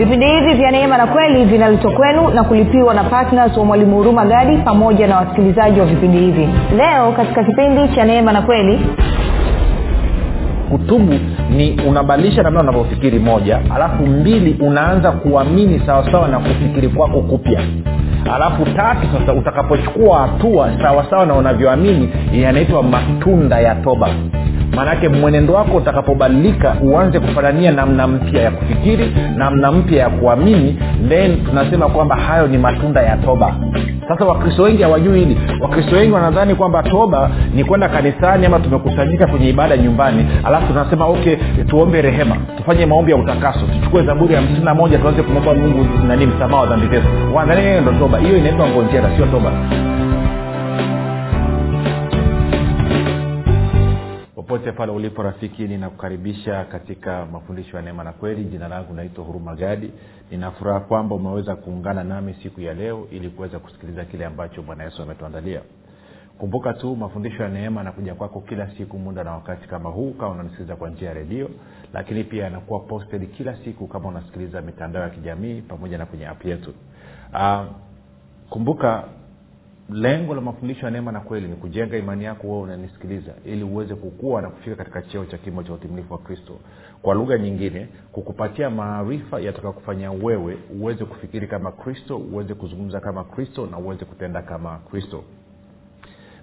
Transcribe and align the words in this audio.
vipindi 0.00 0.26
hivi 0.26 0.54
vya 0.54 0.70
neema 0.70 0.96
na 0.98 1.06
kweli 1.06 1.44
vinaletwa 1.44 1.92
kwenu 1.92 2.28
na 2.30 2.44
kulipiwa 2.44 2.94
na 2.94 3.04
ptns 3.04 3.56
wa 3.56 3.64
mwalimu 3.64 3.96
huruma 3.96 4.24
gadi 4.26 4.56
pamoja 4.56 5.06
na 5.06 5.16
wasikilizaji 5.16 5.80
wa 5.80 5.86
vipindi 5.86 6.18
hivi. 6.18 6.48
Leo 6.76 7.12
katika 7.12 7.44
kipindi 7.44 7.94
cha 7.94 8.04
neema 8.04 8.32
na 8.32 8.42
kweli 8.42 8.80
kutubu 10.70 11.14
ni 11.56 11.80
unabadilisha 11.88 12.42
namna 12.42 12.60
unavyofikiri 12.60 13.18
moja 13.18 13.60
alafu 13.74 14.06
mbili 14.06 14.56
unaanza 14.66 15.12
kuamini 15.12 15.82
sawasawa 15.86 16.28
na 16.28 16.38
kufikiri 16.38 16.88
kwako 16.88 17.20
kupya 17.20 17.60
alafu 18.34 18.64
tatu 18.64 19.06
sasa 19.18 19.32
utakapochukua 19.32 20.18
hatua 20.18 20.70
sawasawa 20.82 21.26
na 21.26 21.34
unavyoamini 21.34 22.08
yanaitwa 22.32 22.82
matunda 22.82 23.60
ya 23.60 23.74
toba. 23.74 24.08
Maanaake 24.76 25.08
mwenendo 25.08 25.54
wako 25.54 25.76
utakapobadilika 25.76 26.76
uanze 26.82 27.20
kufanania 27.20 27.72
namna 27.72 28.06
mpya 28.06 28.42
ya 28.42 28.50
kufikiri 28.50 29.12
namna 29.36 29.72
mpya 29.72 29.98
ya 29.98 30.10
kuamini 30.10 30.78
then 31.08 31.44
tunasema 31.44 31.88
kwamba 31.88 32.16
hayo 32.16 32.46
ni 32.46 32.58
matunda 32.58 33.02
ya 33.02 33.16
toba. 33.16 33.54
Sasa 34.08 34.24
wakristo 34.24 34.62
wengi 34.62 34.82
hawajui 34.82 35.18
hili. 35.18 35.38
Wakristo 35.60 35.96
wengi 35.96 36.12
wanadhani 36.12 36.54
kwamba 36.54 36.82
toba 36.82 37.30
ni 37.54 37.64
kwenda 37.64 37.88
kanisani 37.88 38.46
ama 38.46 38.58
tumekusanyika 38.60 39.26
kwenye 39.26 39.48
ibada 39.48 39.76
nyumbani 39.76 40.26
alafu 40.44 40.66
tunasema 40.66 41.06
okay 41.06 41.36
tuombe 41.68 42.02
rehema 42.02 42.36
tufanye 42.56 42.86
maombi 42.86 43.10
ya 43.12 43.16
utakaso 43.16 43.60
tuchukue 43.74 44.02
zaburi 44.02 44.34
ya 44.34 44.40
hamsini 44.40 44.64
na 44.64 44.74
moja 44.74 44.98
tuanze 44.98 45.22
kumwomba 45.22 45.54
mungu 45.54 45.86
nani 46.08 46.26
msamaha 46.26 46.62
wa 46.62 46.66
dhambi 46.66 46.86
zetu. 46.86 47.06
Wanadhani 47.34 47.80
ndo 47.80 47.92
toba 47.92 48.19
hiyo 48.22 48.38
inaitwa 48.38 48.68
ngonjera 48.68 49.16
sio 49.16 49.26
toba 49.26 49.52
popote 54.34 54.72
pale 54.72 54.92
ulipo 54.92 55.22
rafiki 55.22 55.62
ninakukaribisha 55.68 56.64
katika 56.64 57.26
mafundisho 57.26 57.76
ya 57.76 57.82
neema 57.82 58.04
na 58.04 58.12
kweli. 58.12 58.44
Jina 58.44 58.68
langu 58.68 58.94
naitwa 58.94 59.24
huruma 59.24 59.54
gadi. 59.54 59.90
Ninafuraha 60.30 60.80
kwamba 60.80 61.14
umeweza 61.14 61.56
kuungana 61.56 62.04
nami 62.04 62.34
siku 62.42 62.60
ya 62.60 62.74
leo 62.74 63.06
ili 63.10 63.30
kuweza 63.30 63.58
kusikiliza 63.58 64.04
kile 64.04 64.26
ambacho 64.26 64.62
bwana 64.62 64.84
yesu 64.84 65.02
ametuandalia. 65.02 65.60
Kumbuka 66.38 66.72
tu 66.72 66.96
mafundisho 66.96 67.42
ya 67.42 67.48
neema 67.48 67.80
yanakuja 67.80 68.14
kwako 68.14 68.40
kila 68.40 68.70
siku 68.76 68.98
muda 68.98 69.24
na 69.24 69.30
wakati 69.32 69.68
kama 69.68 69.90
huu 69.90 70.10
kama 70.10 70.30
unanisikiliza 70.30 70.76
kwa 70.76 70.90
njia 70.90 71.08
ya 71.08 71.14
redio. 71.14 71.50
Lakini 71.92 72.24
pia 72.24 72.44
yanakuwa 72.44 72.80
posted 72.80 73.30
kila 73.32 73.56
siku 73.64 73.86
kama 73.86 74.08
unasikiliza 74.08 74.60
mitandao 74.62 75.02
ya 75.02 75.10
kijamii 75.10 75.60
pamoja 75.62 75.98
na 75.98 76.06
kwenye 76.06 76.26
ap 76.26 76.44
yetu. 76.46 76.74
Uh, 77.32 77.60
kumbuka 78.50 79.04
lengo 79.92 80.34
la 80.34 80.40
mafundisho 80.40 80.86
ya 80.86 80.90
neema 80.92 81.12
na 81.12 81.20
kweli 81.20 81.48
ni 81.48 81.56
kujenga 81.56 81.96
imani 81.96 82.24
yako 82.24 82.46
wewe 82.46 82.60
unanisikiliza 82.62 83.32
ili 83.44 83.62
uweze 83.64 83.94
kukua 83.94 84.42
na 84.42 84.48
kufika 84.50 84.76
katika 84.76 85.02
cheo 85.02 85.24
cha 85.24 85.38
kimo 85.38 85.62
cha 85.62 85.72
utimilifu 85.72 86.12
wa 86.12 86.18
kristo. 86.18 86.52
Kwa 87.02 87.14
lugha 87.14 87.38
nyingine 87.38 87.88
kukupatia 88.12 88.70
maarifa 88.70 89.40
yatakakufanya 89.40 90.12
wewe 90.12 90.58
uweze 90.80 91.04
kufikiri 91.04 91.46
kama 91.46 91.72
kristo 91.72 92.16
uweze 92.16 92.54
kuzungumza 92.54 93.00
kama 93.00 93.24
kristo 93.24 93.66
na 93.66 93.78
uweze 93.78 94.04
kutenda 94.04 94.42
kama 94.42 94.78
kristo 94.90 95.24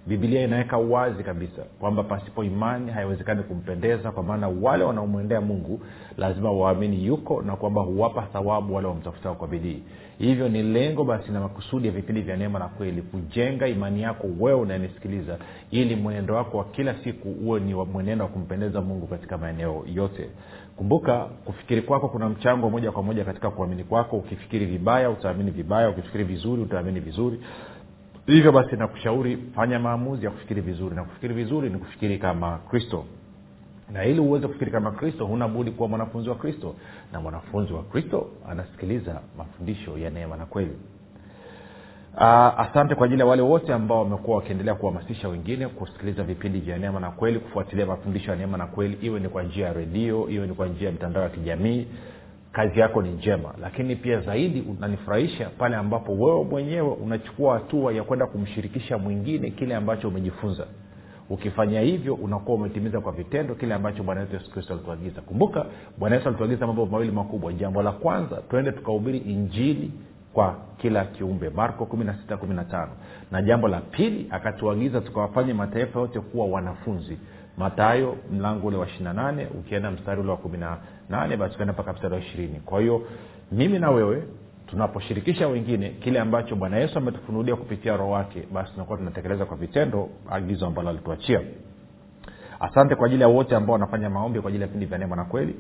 bibilia 0.08 0.44
inaweka 0.44 0.78
wazi 0.78 1.24
kabisa 1.24 1.62
kwamba 1.80 2.04
pasipo 2.04 2.44
imani 2.44 2.92
haiwezekani 2.92 3.44
kumpendeza 3.44 4.12
kwa 4.12 4.24
maana 4.24 4.48
wale 4.48 4.84
wanaomwendea 4.84 5.42
mungu 5.42 5.80
lazima 6.18 6.52
waamini 6.52 7.06
yuko 7.06 7.42
na 7.42 7.56
kwamba 7.56 7.82
huwapa 7.82 8.22
thawabu 8.22 8.76
wale 8.76 8.88
wamtafutao 8.88 9.36
kwa 9.36 9.48
bidii. 9.48 9.84
Hivyo 10.20 10.50
ni 10.50 10.64
lengo 10.64 11.04
basi 11.04 11.32
na 11.32 11.40
makusudi 11.40 11.88
ya 11.88 11.94
vipindi 11.94 12.22
vya 12.22 12.38
neema 12.38 12.60
na 12.60 12.68
kweli 12.68 13.02
kujenga 13.02 13.68
imani 13.68 14.02
yako 14.02 14.28
wewe 14.40 14.60
unayenisikiliza 14.60 15.38
ili 15.72 15.96
mwenendo 15.96 16.36
wako 16.36 16.58
wa 16.58 16.66
kila 16.66 16.96
siku 17.04 17.30
huwe 17.34 17.60
ni 17.60 17.74
mwenendo 17.74 18.26
wa 18.26 18.32
kumpendeza 18.32 18.82
mungu 18.82 19.08
katika 19.08 19.38
maeneo 19.38 19.84
yote. 19.94 20.30
Kumbuka 20.76 21.20
kufikiri 21.46 21.82
kwako 21.82 22.08
kuna 22.10 22.30
mchango 22.30 22.70
moja 22.70 22.92
kwa 22.92 23.04
moja 23.04 23.26
katika 23.26 23.50
kuamini 23.52 23.84
kwako. 23.84 24.18
Ukifikiri 24.18 24.66
vibaya 24.66 25.10
utaamini 25.10 25.52
vibaya. 25.52 25.90
Ukifikiri 25.90 26.24
vizuri 26.24 26.62
utaamini 26.62 27.00
vizuri 27.00 27.40
hivyo 28.28 28.52
basi 28.52 28.76
nakushauri 28.76 29.38
fanya 29.56 29.80
maamuzi 29.80 30.26
ya 30.26 30.32
kufikiri 30.32 30.62
vizuri. 30.62 30.96
Na 30.96 31.04
kufikiri 31.04 31.34
vizuri 31.34 31.70
ni 31.70 31.78
kufikiri 31.78 32.18
kama 32.18 32.58
kristo. 32.58 33.06
Na 33.92 34.06
ili 34.06 34.20
uweze 34.20 34.48
kufikiri 34.48 34.72
kama 34.72 34.92
kristo 34.92 35.26
huna 35.26 35.48
budi 35.48 35.72
kuwa 35.72 35.90
mwanafunzi 35.90 36.30
wa 36.30 36.36
kristo. 36.36 36.76
Na 37.14 37.22
mwanafunzi 37.22 37.74
wa 37.74 37.84
kristo 37.84 38.28
anasikiliza 38.50 39.22
mafundisho 39.38 39.98
ya 39.98 40.10
neema 40.10 40.38
na 40.38 40.46
kweli. 40.46 40.72
Uh, 42.16 42.24
asante 42.60 42.96
kwa 42.96 43.06
ajili 43.06 43.20
ya 43.22 43.26
wale 43.28 43.42
wote 43.42 43.74
ambao 43.74 44.00
wamekuwa 44.04 44.38
wakiendelea 44.38 44.76
kuhamasisha 44.76 45.28
wengine 45.30 45.68
kusikiliza 45.68 46.24
vipindi 46.24 46.60
vya 46.60 46.78
neema 46.78 47.00
na 47.00 47.12
kweli 47.12 47.40
kufuatilia 47.40 47.86
mafundisho 47.86 48.32
ya 48.32 48.38
neema 48.38 48.58
na 48.58 48.66
kweli. 48.68 48.98
Iwe 49.02 49.20
ni 49.20 49.30
kwa 49.30 49.44
njia 49.44 49.66
ya 49.68 49.74
redio 49.74 50.30
iwe 50.30 50.48
ni 50.48 50.54
kwa 50.54 50.68
njia 50.68 50.86
ya 50.88 50.92
mitandao 50.92 51.24
ya 51.24 51.30
kijamii 51.30 51.88
kazi 52.52 52.80
yako 52.80 53.02
ni 53.02 53.10
njema 53.12 53.54
lakini 53.62 53.96
pia 53.96 54.20
zaidi 54.22 54.62
unanifurahisha 54.62 55.50
pale 55.50 55.76
ambapo 55.76 56.12
wewe 56.14 56.44
mwenyewe 56.44 56.90
unachukua 56.90 57.54
hatua 57.54 57.94
ya 57.94 58.04
kwenda 58.04 58.26
kumshirikisha 58.26 58.98
mwingine 58.98 59.50
kile 59.52 59.76
ambacho 59.76 60.08
umejifunza. 60.08 60.68
Ukifanya 61.30 61.82
hivyo 61.82 62.14
unakuwa 62.16 62.58
umetimiza 62.58 63.02
kwa 63.02 63.12
vitendo 63.12 63.56
kile 63.56 63.74
ambacho 63.74 64.04
bwana 64.04 64.22
wetu 64.22 64.34
yesu 64.36 64.52
kristo 64.52 64.74
alituagiza. 64.74 65.22
Kumbuka 65.22 65.66
bwana 65.98 66.16
yesu 66.16 66.28
alituagiza 66.28 66.68
mambo 66.68 66.86
mawili 66.86 67.12
makubwa. 67.12 67.54
Jambo 67.54 67.82
la 67.82 67.92
kwanza 67.92 68.36
twende 68.50 68.72
tukahubiri 68.72 69.18
injili 69.18 69.92
kwa 70.34 70.56
kila 70.78 71.06
kiumbe. 71.06 71.50
Marko 71.50 71.84
1615 71.84 72.88
na 73.32 73.42
jambo 73.42 73.68
la 73.68 73.82
pili 73.82 74.28
akatuagiza 74.30 75.02
tukawafanye 75.02 75.54
mataifa 75.54 76.00
yote 76.00 76.20
kuwa 76.20 76.46
wanafunzi 76.48 77.18
matayo 77.58 78.18
mlango 78.32 78.68
ule 78.68 78.78
wa 78.78 78.88
ishiri 78.88 79.04
nane 79.04 79.48
ukienda 79.60 79.92
mstari 79.92 80.22
ule 80.22 80.32
wa 80.32 80.38
kumi 80.38 80.58
na 80.58 80.78
nane 81.10 81.38
basi 81.38 81.54
ukaenda 81.56 81.74
mpaka 81.74 81.94
mstari 81.94 82.14
wa 82.14 82.20
ishirini. 82.20 82.60
Kwa 82.66 82.82
hiyo 82.82 83.08
mimi 83.52 83.80
na 83.80 83.92
wewe 83.92 84.24
tunaposhirikisha 84.68 85.48
wengine 85.48 85.90
kile 85.90 86.20
ambacho 86.20 86.56
bwana 86.56 86.78
yesu 86.78 86.98
ametufunulia 86.98 87.56
kupitia 87.56 87.98
roho 87.98 88.12
wake 88.12 88.44
basi 88.54 88.72
tunakuwa 88.72 88.98
tunatekeleza 88.98 89.46
kwa 89.46 89.58
vitendo 89.58 90.10
agizo 90.32 90.68
ambalo 90.68 90.90
alituachia. 90.90 91.42
Asante 92.60 92.96
kwa 92.96 93.06
ajili 93.08 93.22
ya 93.22 93.28
wote 93.28 93.56
ambao 93.56 93.74
wanafanya 93.74 94.10
maombi 94.10 94.42
kwa 94.42 94.50
ajili 94.50 94.62
ya 94.62 94.68
vipindi 94.68 94.86
vya 94.86 94.98
neema 94.98 95.16
na 95.16 95.26
kweli. 95.26 95.56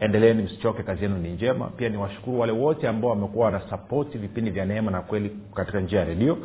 Endeleeni 0.00 0.42
msichoke 0.42 0.82
kazi 0.82 1.02
yenu 1.02 1.18
ni 1.18 1.32
njema. 1.32 1.66
Pia 1.66 1.88
niwashukuru 1.88 2.40
wale 2.40 2.52
wote 2.52 2.88
ambao 2.88 3.10
wamekuwa 3.10 3.44
wanasapoti 3.46 4.18
vipindi 4.18 4.50
vya 4.50 4.64
neema 4.64 4.90
na 4.90 5.00
kweli 5.00 5.36
katika 5.54 5.80
njia 5.80 5.98
ya 5.98 6.04
redio. 6.04 6.38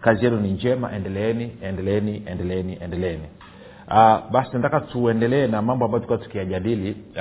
Kazi 0.00 0.24
yenu 0.24 0.40
ni 0.40 0.50
njema. 0.52 0.92
Endeleeni 0.92 1.56
endeleeni 1.62 2.22
endeleeni 2.26 2.78
endeleeni 2.80 3.24
uh, 3.88 4.30
basi 4.30 4.50
nataka 4.52 4.80
tuendelee 4.80 5.46
na 5.46 5.62
mambo 5.62 5.84
ambayo 5.84 5.98
tulikuwa 6.04 6.18
tukiyajadili. 6.26 6.90
Uh, 7.10 7.16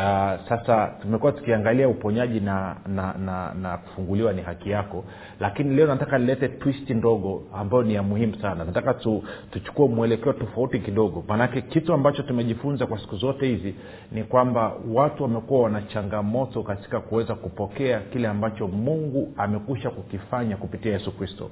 sasa 0.49 0.87
tumekuwa 1.01 1.31
tukiangalia 1.31 1.89
uponyaji 1.89 2.39
na 2.39 2.75
na, 2.87 3.13
na 3.13 3.53
na 3.53 3.77
kufunguliwa 3.77 4.33
ni 4.33 4.41
haki 4.41 4.69
yako. 4.69 5.03
Lakini 5.39 5.75
leo 5.75 5.87
nataka 5.87 6.17
nilete 6.17 6.47
twist 6.47 6.89
ndogo 6.89 7.43
ambayo 7.53 7.83
ni 7.83 7.93
ya 7.93 8.03
muhimu 8.03 8.35
sana. 8.35 8.65
Nataka 8.65 8.93
tu, 8.93 9.23
tuchukue 9.51 9.87
mwelekeo 9.87 10.33
tofauti 10.33 10.79
kidogo. 10.79 11.23
Maanake 11.27 11.61
kitu 11.61 11.93
ambacho 11.93 12.23
tumejifunza 12.23 12.85
kwa 12.85 12.99
siku 12.99 13.15
zote 13.15 13.47
hizi 13.47 13.75
ni 14.11 14.23
kwamba 14.23 14.73
watu 14.93 15.23
wamekuwa 15.23 15.61
wana 15.61 15.81
changamoto 15.81 16.63
katika 16.63 16.99
kuweza 16.99 17.35
kupokea 17.35 17.99
kile 17.99 18.27
ambacho 18.27 18.67
mungu 18.67 19.33
amekusha 19.37 19.89
kukifanya 19.89 20.57
kupitia 20.57 20.91
yesu 20.93 21.11
kristo. 21.17 21.49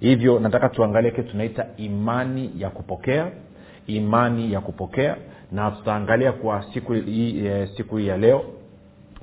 Hivyo 0.00 0.38
nataka 0.40 0.68
tuangalie 0.68 1.10
kitu 1.10 1.30
tunaita 1.30 1.66
imani 1.76 2.50
ya 2.58 2.70
kupokea 2.70 3.30
imani 3.86 4.52
ya 4.52 4.60
kupokea. 4.60 5.16
Na 5.52 5.70
tutaangalia 5.70 6.32
kwa 6.32 6.64
siku 6.74 6.92
hii 6.92 7.46
e, 7.46 7.66
siku 7.76 7.96
hii 7.96 8.06
ya 8.06 8.16
leo 8.16 8.44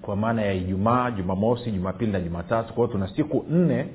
kwa 0.02 0.16
maana 0.16 0.42
ya 0.42 0.54
ijumaa 0.54 1.12
jumamosi 1.12 1.72
jumapili 1.72 2.12
na 2.12 2.20
jumatatu. 2.20 2.74
Kwao 2.74 2.88
tuna 2.88 3.08
siku 3.08 3.46
nne 3.50 3.86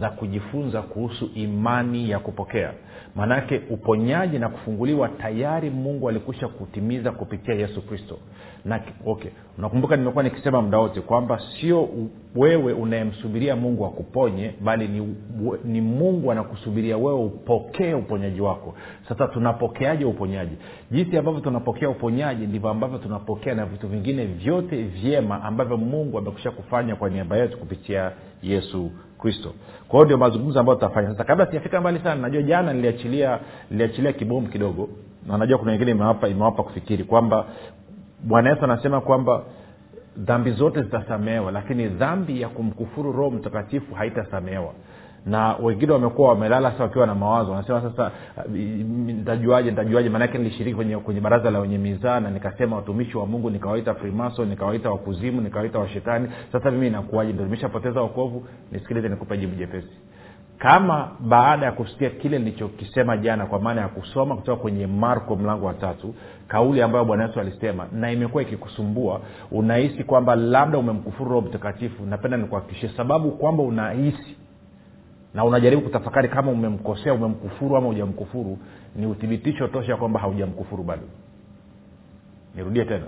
za 0.00 0.10
kujifunza 0.10 0.82
kuhusu 0.82 1.30
imani 1.34 2.10
ya 2.10 2.18
kupokea. 2.18 2.72
Maanake 3.14 3.60
uponyaji 3.70 4.38
na 4.38 4.48
kufunguliwa 4.48 5.08
tayari 5.08 5.70
mungu 5.70 6.08
alikwisha 6.08 6.48
kutimiza 6.48 7.12
kupitia 7.12 7.54
yesu 7.54 7.82
kristo 7.82 8.18
na 8.68 8.80
okay. 9.06 9.30
Unakumbuka 9.58 9.96
nimekuwa 9.96 10.24
nikisema 10.24 10.62
muda 10.62 10.78
wote 10.78 11.00
kwamba 11.00 11.40
sio 11.60 11.88
wewe 12.36 12.72
unayemsubiria 12.72 13.56
mungu 13.56 13.86
akuponye 13.86 14.54
bali 14.60 14.88
ni, 14.88 15.16
ni 15.64 15.80
mungu 15.80 16.32
anakusubiria 16.32 16.96
wewe 16.96 17.18
upokee 17.24 17.94
uponyaji 17.94 18.40
wako. 18.40 18.74
Sasa 19.08 19.28
tunapokeaje 19.28 20.04
uponyaji? 20.04 20.56
Jinsi 20.90 21.16
ambavyo 21.16 21.40
tunapokea 21.40 21.90
uponyaji 21.90 22.46
ndivyo 22.46 22.70
ambavyo 22.70 22.98
tunapokea 22.98 23.54
na 23.54 23.66
vitu 23.66 23.88
vingine 23.88 24.24
vyote 24.26 24.82
vyema 24.82 25.42
ambavyo 25.42 25.76
mungu 25.76 26.18
amekusha 26.18 26.50
kufanya 26.50 26.96
kwa 26.96 27.10
niaba 27.10 27.36
yetu 27.36 27.58
kupitia 27.58 28.12
yesu 28.42 28.90
kristo. 29.18 29.54
Kwa 29.88 29.96
hiyo 29.98 30.04
ndio 30.04 30.18
mazungumzo 30.18 30.60
ambayo 30.60 30.76
tutafanya. 30.78 31.08
Sasa 31.10 31.24
kabla 31.24 31.46
sijafika 31.46 31.80
mbali 31.80 31.98
sana 31.98 32.14
najua 32.22 32.42
jana 32.42 32.72
niliachilia 32.72 33.38
niliachilia 33.70 34.12
kibomu 34.12 34.48
kidogo 34.48 34.88
na 35.26 35.38
najua 35.38 35.58
kuna 35.58 35.70
wengine 35.72 35.90
imewapa, 35.90 36.62
kufikiri 36.62 37.04
kwamba 37.04 37.46
bwana 38.24 38.50
yesu 38.50 38.64
anasema 38.64 39.00
kwamba 39.00 39.42
dhambi 40.16 40.50
zote 40.50 40.82
zitasamehewa 40.82 41.52
lakini 41.52 41.88
dhambi 41.88 42.40
ya 42.40 42.48
kumkufuru 42.48 43.12
roho 43.12 43.30
mtakatifu 43.30 43.94
haitasamehewa. 43.94 44.72
Na 45.26 45.56
wengine 45.56 45.92
wamekuwa 45.92 46.28
wamelala 46.28 46.70
sasa 46.72 46.82
wakiwa 46.82 47.06
na 47.06 47.14
mawazo 47.14 47.50
wanasema 47.52 47.82
sasa 47.82 48.10
uh, 48.36 48.52
nitajuaje 49.06 49.70
nitajuaje 49.70 50.08
maanake 50.08 50.38
nilishiriki 50.38 50.76
kwenye, 50.76 50.96
kwenye 50.96 51.20
baraza 51.20 51.50
la 51.50 51.58
wenye 51.58 51.78
mizaa 51.78 52.20
na 52.20 52.30
nikasema 52.30 52.76
watumishi 52.76 53.16
wa 53.18 53.26
mungu 53.26 53.50
nikawaita 53.50 53.94
frimaso 53.94 54.44
nikawaita 54.44 54.90
wakuzimu 54.90 55.40
nikawaita 55.40 55.78
washetani. 55.78 56.28
Sasa 56.52 56.70
mimi 56.70 56.86
inakuwaje? 56.86 57.32
Ndo 57.32 57.44
nimeshapoteza 57.44 58.00
wokovu? 58.00 58.46
Nisikilize 58.72 59.08
nikupe 59.08 59.38
jibu 59.38 59.54
jepesi 59.56 59.88
kama 60.58 61.10
baada 61.20 61.66
ya 61.66 61.72
kusikia 61.72 62.10
kile 62.10 62.38
nilichokisema 62.38 63.16
jana 63.16 63.46
kwa 63.46 63.60
maana 63.60 63.80
ya 63.80 63.88
kusoma 63.88 64.36
kutoka 64.36 64.62
kwenye 64.62 64.86
marko 64.86 65.36
mlango 65.36 65.66
wa 65.66 65.74
tatu 65.74 66.14
kauli 66.48 66.82
ambayo 66.82 67.04
bwana 67.04 67.24
yesu 67.26 67.40
alisema 67.40 67.86
na 67.92 68.12
imekuwa 68.12 68.42
ikikusumbua 68.42 69.20
unahisi 69.50 70.04
kwamba 70.04 70.36
labda 70.36 70.78
umemkufuru 70.78 71.30
roho 71.30 71.46
mtakatifu 71.46 72.06
napenda 72.06 72.36
nikuhakikishie 72.36 72.90
sababu 72.96 73.30
kwamba 73.30 73.62
unahisi 73.62 74.36
na 75.34 75.44
unajaribu 75.44 75.82
kutafakari 75.82 76.28
kama 76.28 76.50
umemkosea 76.52 77.14
umemkufuru 77.14 77.76
ama 77.76 77.86
hujamkufuru 77.86 78.58
ni 78.96 79.06
uthibitisho 79.06 79.68
tosha 79.68 79.96
kwamba 79.96 80.20
haujamkufuru 80.20 80.82
bado. 80.84 81.02
Nirudie 82.54 82.84
tena 82.84 83.04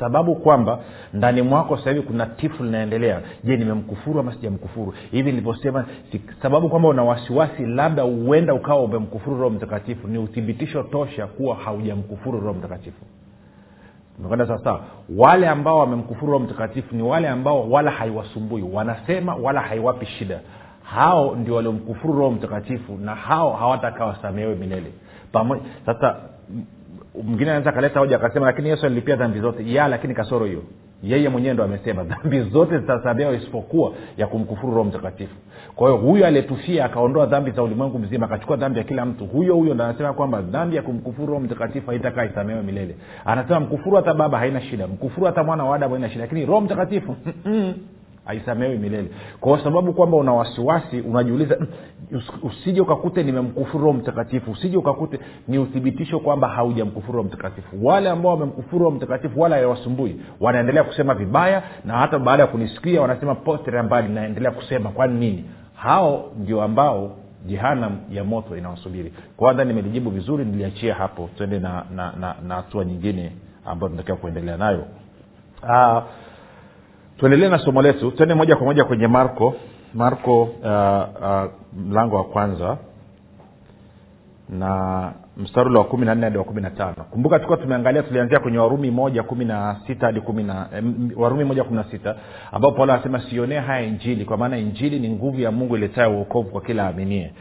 sababu 0.00 0.34
kwamba 0.34 0.78
ndani 1.14 1.42
mwako 1.42 1.76
sasa 1.76 1.90
hivi 1.90 2.02
kuna 2.02 2.26
tifu 2.26 2.64
linaendelea. 2.64 3.20
Je 3.44 3.56
nimemkufuru 3.56 4.20
ama 4.20 4.32
sijamkufuru? 4.32 4.94
Hivi 5.10 5.30
nilivyosema 5.30 5.84
sababu 6.42 6.68
kwamba 6.68 6.88
una 6.88 7.04
wasiwasi 7.04 7.66
labda 7.66 8.02
huenda 8.02 8.54
ukawa 8.54 8.82
umemkufuru 8.82 9.36
roho 9.36 9.50
mtakatifu 9.50 10.08
ni 10.08 10.18
uthibitisho 10.18 10.82
tosha 10.82 11.26
kuwa 11.26 11.56
haujamkufuru 11.56 12.40
roho 12.40 12.54
mtakatifu. 12.58 13.04
Umekwenda 14.18 14.46
sawasawa 14.46 14.80
wale 15.16 15.48
ambao 15.48 15.78
wamemkufuru 15.78 16.32
roho 16.32 16.44
mtakatifu 16.44 16.96
ni 16.96 17.02
wale 17.02 17.28
ambao 17.28 17.70
wala 17.70 17.90
haiwasumbui 17.90 18.62
wanasema 18.62 19.34
wala 19.34 19.60
haiwapi 19.60 20.06
shida. 20.06 20.40
Hao 20.82 21.34
ndio 21.36 21.54
waliomkufuru 21.54 22.14
roho 22.18 22.30
mtakatifu 22.30 22.96
na 22.96 23.14
hao 23.14 23.52
hawatakawasamehewe 23.52 24.54
milele. 24.54 24.92
Pamoja 25.32 25.62
sasa 25.86 26.16
mwingine 27.14 27.50
anaweza 27.50 27.70
akaleta 27.70 28.00
hoja 28.00 28.16
akasema 28.16 28.46
lakini 28.46 28.68
yesu 28.68 28.86
alilipia 28.86 29.16
dhambi 29.16 29.40
zote. 29.40 29.72
Ya 29.72 29.88
lakini 29.88 30.14
kasoro 30.14 30.46
hiyo. 30.46 30.62
Yeye 31.02 31.28
mwenyewe 31.28 31.54
ndo 31.54 31.64
amesema 31.64 32.04
dhambi 32.04 32.40
zote 32.40 32.78
zitasamehewa 32.78 33.34
isipokuwa 33.36 33.92
ya 34.16 34.26
kumkufuru 34.26 34.72
roho 34.74 34.84
mtakatifu. 34.88 35.34
Kwa 35.76 35.88
hiyo 35.90 36.00
huyo 36.00 36.26
aliyetufia 36.26 36.84
akaondoa 36.84 37.26
dhambi 37.26 37.50
za 37.50 37.62
ulimwengu 37.62 37.98
mzima 37.98 38.26
akachukua 38.26 38.56
dhambi 38.56 38.78
ya 38.78 38.84
kila 38.84 39.06
mtu 39.06 39.26
huyo 39.26 39.54
huyo 39.54 39.74
ndo 39.74 39.84
anasema 39.84 40.12
kwamba 40.12 40.40
dhambi 40.42 40.76
ya 40.76 40.82
kumkufuru 40.82 41.26
roho 41.26 41.40
mtakatifu 41.40 41.90
haitakaa 41.90 42.24
isamehewe 42.24 42.62
milele. 42.64 42.96
Anasema 43.24 43.60
mkufuru 43.60 43.96
hata 43.96 44.14
baba 44.14 44.38
haina 44.38 44.60
shida 44.60 44.86
mkufuru 44.86 45.26
hata 45.26 45.44
mwana 45.44 45.64
wa 45.64 45.76
adamu 45.76 45.94
haina 45.94 46.08
shida 46.10 46.20
lakini 46.20 46.46
roho 46.46 46.60
mtakatifu 46.60 47.16
haisamehewi 48.24 48.78
milele. 48.78 49.10
Kwa 49.40 49.64
sababu 49.64 49.92
kwamba 49.92 50.16
una 50.16 50.32
wasiwasi 50.32 51.00
unajiuliza 51.00 51.58
usije 52.42 52.80
ukakute 52.80 53.22
nimemkufuru 53.22 53.84
roho 53.84 53.98
mtakatifu 53.98 54.50
usije 54.50 54.76
ukakute 54.76 55.20
ni 55.48 55.58
uthibitisho 55.58 56.20
kwamba 56.20 56.48
haujamkufuru 56.48 57.16
roho 57.16 57.28
mtakatifu. 57.28 57.86
Wale 57.86 58.10
ambao 58.10 58.32
wamemkufuru 58.32 58.84
roho 58.84 58.96
mtakatifu 58.96 59.40
wala 59.40 59.56
hawasumbui 59.56 60.20
wanaendelea 60.40 60.84
kusema 60.84 61.14
vibaya 61.14 61.62
na 61.84 61.98
hata 61.98 62.18
baada 62.18 62.42
ya 62.42 62.46
kunisikia 62.48 63.00
wanasema 63.00 63.34
potelea 63.34 63.82
mbali 63.82 64.08
naendelea 64.08 64.50
kusema. 64.50 64.90
Kwani 64.90 65.20
nini? 65.20 65.44
Hao 65.74 66.32
ndio 66.38 66.62
ambao 66.62 67.16
jehanam 67.46 67.98
ya 68.10 68.24
moto 68.24 68.56
inawasubiri. 68.56 69.12
Kwanza 69.36 69.64
nimelijibu 69.64 70.10
vizuri 70.10 70.44
niliachia 70.44 70.94
hapo. 70.94 71.30
Twende 71.36 71.58
na 71.58 71.68
hatua 71.68 71.96
na, 71.96 72.34
na, 72.46 72.62
na 72.74 72.84
nyingine 72.84 73.32
ambayo 73.64 73.88
tunatakiwa 73.88 74.16
kuendelea 74.16 74.56
nayo. 74.56 74.84
Uh, 75.62 76.02
tuendelee 77.20 77.48
na 77.48 77.58
somo 77.58 77.82
letu. 77.82 78.10
Twende 78.10 78.34
moja 78.34 78.56
kwa 78.56 78.66
moja 78.66 78.84
kwenye 78.84 79.06
marko. 79.06 79.54
Marko 79.94 80.42
uh, 80.42 80.48
uh, 81.22 81.50
mlango 81.88 82.16
wa 82.16 82.24
kwanza. 82.24 82.78
Na 84.48 85.12
mstari 85.42 85.68
ule 85.70 85.78
wa 85.78 85.84
kumi 85.84 86.06
na 86.06 86.14
nne 86.14 86.24
hadi 86.24 86.38
wa 86.38 86.44
kumi 86.44 86.60
na 86.60 86.70
tano. 86.70 86.94
Kumbuka 87.10 87.36
tulikuwa 87.36 87.58
tumeangalia 87.58 88.02
tulianzia 88.02 88.38
kwenye 88.40 88.58
warumi 88.58 88.90
moja 88.90 89.22
kumi 89.22 89.44
na 89.44 89.76
sita 89.86 90.06
hadi 90.06 90.22
warumi 91.16 91.44
moja 91.44 91.64
kumi 91.64 91.76
na 91.76 91.84
sita 91.84 92.16
ambao 92.52 92.72
paulo 92.72 92.92
anasema 92.92 93.20
sionee 93.20 93.58
haya 93.58 93.86
injili 93.86 94.24
kwa 94.24 94.36
maana 94.36 94.58
injili 94.58 94.98
ni 94.98 95.08
nguvu 95.10 95.40
ya 95.40 95.50
mungu 95.50 95.76
iletayo 95.76 96.16
uokovu 96.16 96.48
kwa 96.50 96.60
kila 96.60 96.86
aminie 96.88 97.32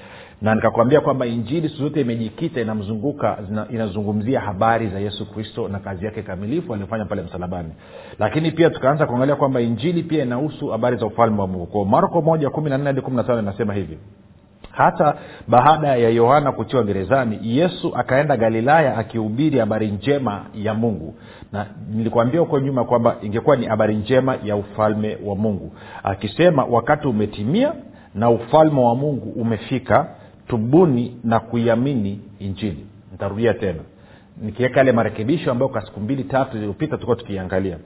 na 0.42 0.56
nikakwambia 0.56 1.01
kwamba 1.01 1.25
injili 1.25 1.68
zote 1.68 2.01
imejikita 2.01 2.62
inamzunguka 2.62 3.38
inazungumzia 3.69 4.40
habari 4.40 4.88
za 4.88 5.00
yesu 5.00 5.31
kristo 5.31 5.68
na 5.68 5.80
kazi 5.80 6.06
yake 6.06 6.22
kamilifu 6.22 6.74
aliyofanya 6.74 7.06
pale 7.06 7.22
msalabani. 7.22 7.69
Lakini 8.19 8.51
pia 8.51 8.69
tukaanza 8.69 9.06
kuangalia 9.06 9.36
kwamba 9.36 9.62
injili 9.62 10.04
pia 10.04 10.24
inahusu 10.24 10.68
habari 10.68 10.98
za 10.98 11.06
ufalme 11.06 11.42
wa 11.42 11.48
mungu. 11.48 11.66
Kwao 11.66 11.86
marko 11.86 12.22
moja 12.22 12.50
kumi 12.50 12.69
na 12.69 12.78
nne 12.78 12.86
hadi 12.88 13.01
kumi 13.01 13.18
na 13.18 13.24
tano 13.24 13.40
inasema 13.40 13.74
hivi 13.74 13.98
hata 14.79 15.15
baada 15.47 15.87
ya 15.87 16.09
yohana 16.09 16.51
kutiwa 16.51 16.83
gerezani 16.83 17.39
yesu 17.43 17.91
akaenda 17.95 18.37
galilaya 18.37 18.97
akihubiri 18.97 19.59
habari 19.59 19.87
njema 19.87 20.45
ya 20.55 20.73
mungu. 20.73 21.15
Na 21.51 21.65
nilikuambia 21.91 22.39
huko 22.39 22.59
nyuma 22.59 22.83
kwamba 22.83 23.15
ingekuwa 23.21 23.55
ni 23.55 23.65
habari 23.65 23.95
njema 23.95 24.37
ya 24.43 24.55
ufalme 24.55 25.17
wa 25.25 25.35
mungu. 25.35 25.71
Akisema 26.03 26.63
wakati 26.65 27.07
umetimia 27.07 27.73
na 28.15 28.29
ufalme 28.29 28.81
wa 28.81 28.95
mungu 28.95 29.29
umefika 29.41 30.07
tubuni 30.47 31.17
na 31.23 31.39
kuiamini 31.39 32.21
injili. 32.39 32.85
Nitarudia 33.11 33.53
tena. 33.53 33.79
Nikiweka 34.41 34.79
yale 34.79 34.91
marekebisho 34.91 35.51
ambayo 35.51 35.69
kwa 35.69 35.81
siku 35.85 35.99
mbili 35.99 36.23
tatu 36.23 36.51
zilizopita 36.51 36.91
tulikuwa 36.95 37.15
tukiangalia 37.15 37.77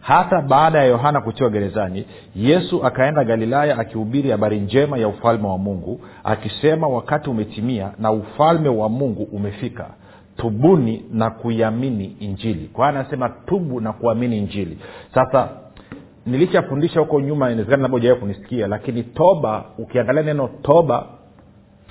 hata 0.00 0.40
baada 0.40 0.78
ya 0.78 0.84
yohana 0.84 1.20
kutiwa 1.20 1.50
gerezani 1.50 2.06
yesu 2.36 2.84
akaenda 2.86 3.24
galilaya 3.24 3.78
akihubiri 3.78 4.30
habari 4.30 4.60
njema 4.60 4.98
ya 4.98 5.08
ufalme 5.08 5.48
wa 5.48 5.58
mungu 5.58 6.00
akisema 6.24 6.88
wakati 6.88 7.30
umetimia 7.30 7.92
na 7.98 8.12
ufalme 8.12 8.68
wa 8.68 8.88
mungu 8.88 9.22
umefika 9.22 9.86
tubuni 10.36 11.04
na 11.12 11.30
kuiamini 11.30 12.16
injili. 12.20 12.68
Kwa 12.72 12.88
hiyo 12.88 13.00
anasema 13.00 13.28
tubu 13.28 13.80
na 13.80 13.92
kuamini 13.92 14.38
injili. 14.38 14.78
Sasa 15.14 15.48
nilishafundisha 16.26 17.00
huko 17.00 17.20
nyuma 17.20 17.46
inawezekana 17.50 17.82
labda 17.82 17.96
ujawai 17.96 18.20
kunisikia 18.20 18.66
lakini 18.66 19.02
toba 19.02 19.64
ukiangalia 19.78 20.22
neno 20.22 20.50
toba 20.62 21.06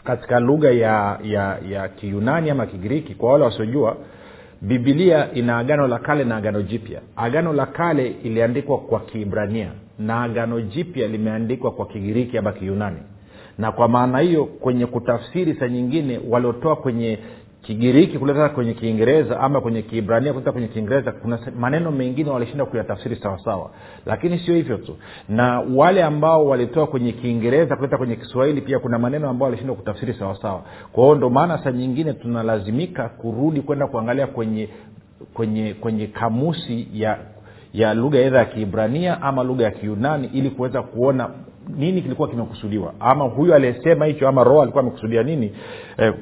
katika 0.03 0.39
lugha 0.39 0.71
ya 0.71 1.19
ya 1.23 1.57
ya 1.69 1.87
kiyunani 1.89 2.49
ama 2.49 2.65
kigiriki 2.65 3.15
kwa 3.15 3.31
wale 3.31 3.43
wasiojua 3.45 3.97
bibilia 4.61 5.33
ina 5.33 5.57
agano 5.57 5.87
la 5.87 5.99
kale 5.99 6.23
na 6.23 6.35
agano 6.35 6.61
jipya. 6.61 7.01
Agano 7.15 7.53
la 7.53 7.65
kale 7.65 8.15
iliandikwa 8.23 8.77
kwa 8.77 8.99
kiibrania 8.99 9.71
na 9.99 10.23
agano 10.23 10.61
jipya 10.61 11.07
limeandikwa 11.07 11.71
kwa 11.71 11.85
kigiriki 11.85 12.37
ama 12.37 12.51
kiyunani. 12.51 12.97
Na 13.57 13.71
kwa 13.71 13.87
maana 13.87 14.19
hiyo 14.19 14.45
kwenye 14.45 14.85
kutafsiri 14.85 15.53
saa 15.55 15.67
nyingine 15.67 16.19
waliotoa 16.29 16.75
kwenye 16.75 17.19
kigiriki 17.67 18.19
kuleta 18.19 18.49
kwenye 18.49 18.73
kiingereza 18.73 19.39
ama 19.39 19.61
kwenye 19.61 19.81
kiibrania 19.81 20.33
kuleta 20.33 20.51
kwenye 20.51 20.67
kiingereza 20.67 21.11
kuna 21.11 21.39
maneno 21.59 21.91
mengine 21.91 22.29
walishinda 22.29 22.65
kuyatafsiri 22.65 23.15
sawasawa 23.15 23.71
lakini 24.05 24.39
sio 24.39 24.55
hivyo 24.55 24.77
tu. 24.77 24.95
Na 25.29 25.59
wale 25.75 26.03
ambao 26.03 26.45
walitoa 26.45 26.87
kwenye 26.87 27.11
kiingereza 27.11 27.75
kuleta 27.75 27.97
kwenye 27.97 28.15
kiswahili 28.15 28.61
pia 28.61 28.79
kuna 28.79 28.99
maneno 28.99 29.29
ambao 29.29 29.45
walishindwa 29.45 29.75
kutafsiri 29.75 30.13
sawasawa 30.13 30.61
kwa 30.91 31.03
hiyo 31.03 31.15
ndo 31.15 31.29
maana 31.29 31.57
saa 31.63 31.71
nyingine 31.71 32.13
tunalazimika 32.13 33.09
kurudi 33.09 33.61
kwenda 33.61 33.87
kuangalia 33.87 34.27
kwenye 34.27 34.69
kwenye 35.33 35.73
kwenye 35.73 36.07
kamusi 36.07 36.87
ya 36.93 37.17
ya 37.73 37.93
lugha 37.93 38.19
edha 38.19 38.39
ya 38.39 38.45
kiibrania 38.45 39.21
ama 39.21 39.43
lugha 39.43 39.63
ya 39.63 39.71
kiunani 39.71 40.29
ili 40.33 40.49
kuweza 40.49 40.81
kuona 40.81 41.29
nini 41.77 42.01
kilikuwa 42.01 42.27
kimekusudiwa. 42.27 42.93
Ama 42.99 43.23
huyu 43.25 43.53
aliyesema 43.55 44.05
hicho 44.05 44.27
ama 44.27 44.43
roho 44.43 44.61
alikuwa 44.61 44.81
amekusudia 44.83 45.23
nini 45.23 45.51
eh, 45.97 46.13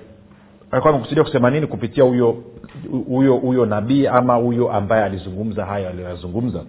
alikuwa 0.75 0.93
amekusudia 0.93 1.23
kusema 1.23 1.49
nini 1.49 1.67
kupitia 1.67 2.03
huyo 2.03 2.43
huyo 3.07 3.35
huyo 3.35 3.65
nabii 3.65 4.07
ama 4.07 4.35
huyo 4.35 4.71
ambaye 4.71 5.03
alizungumza 5.03 5.65
hayo 5.65 5.89
aliyoyazungumza 5.89 6.63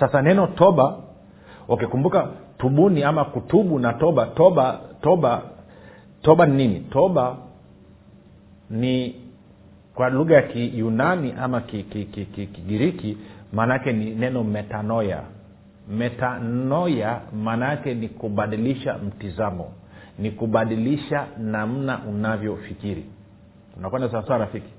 sasa 0.00 0.22
neno 0.22 0.46
toba 0.46 0.96
ukikumbuka 1.68 2.22
okay, 2.22 2.32
tubuni 2.58 3.02
ama 3.02 3.24
kutubu 3.24 3.78
na 3.78 3.92
toba 3.92 4.26
toba 4.26 4.80
toba 5.00 5.42
toba 6.22 6.46
ni 6.46 6.56
nini? 6.56 6.80
Toba 6.80 7.36
ni 8.70 9.14
kwa 9.94 10.10
lugha 10.10 10.34
ya 10.34 10.42
kiyunani 10.42 11.34
ama 11.40 11.60
kigiriki 11.60 12.24
ki, 12.26 12.46
ki, 12.46 12.46
ki, 12.46 12.92
ki, 12.92 13.18
maanaake 13.52 13.92
ni 13.92 14.10
neno 14.10 14.44
metanoya 14.44 15.22
metanoya 15.88 17.20
maanaake 17.42 17.94
ni 17.94 18.08
kubadilisha 18.08 18.98
mtizamo 18.98 19.72
ni 20.18 20.30
kubadilisha 20.30 21.26
namna 21.38 22.00
unavyofikiri 22.08 23.04
unakwenda 23.78 24.10
sawasawa 24.10 24.38
rafiki. 24.38 24.72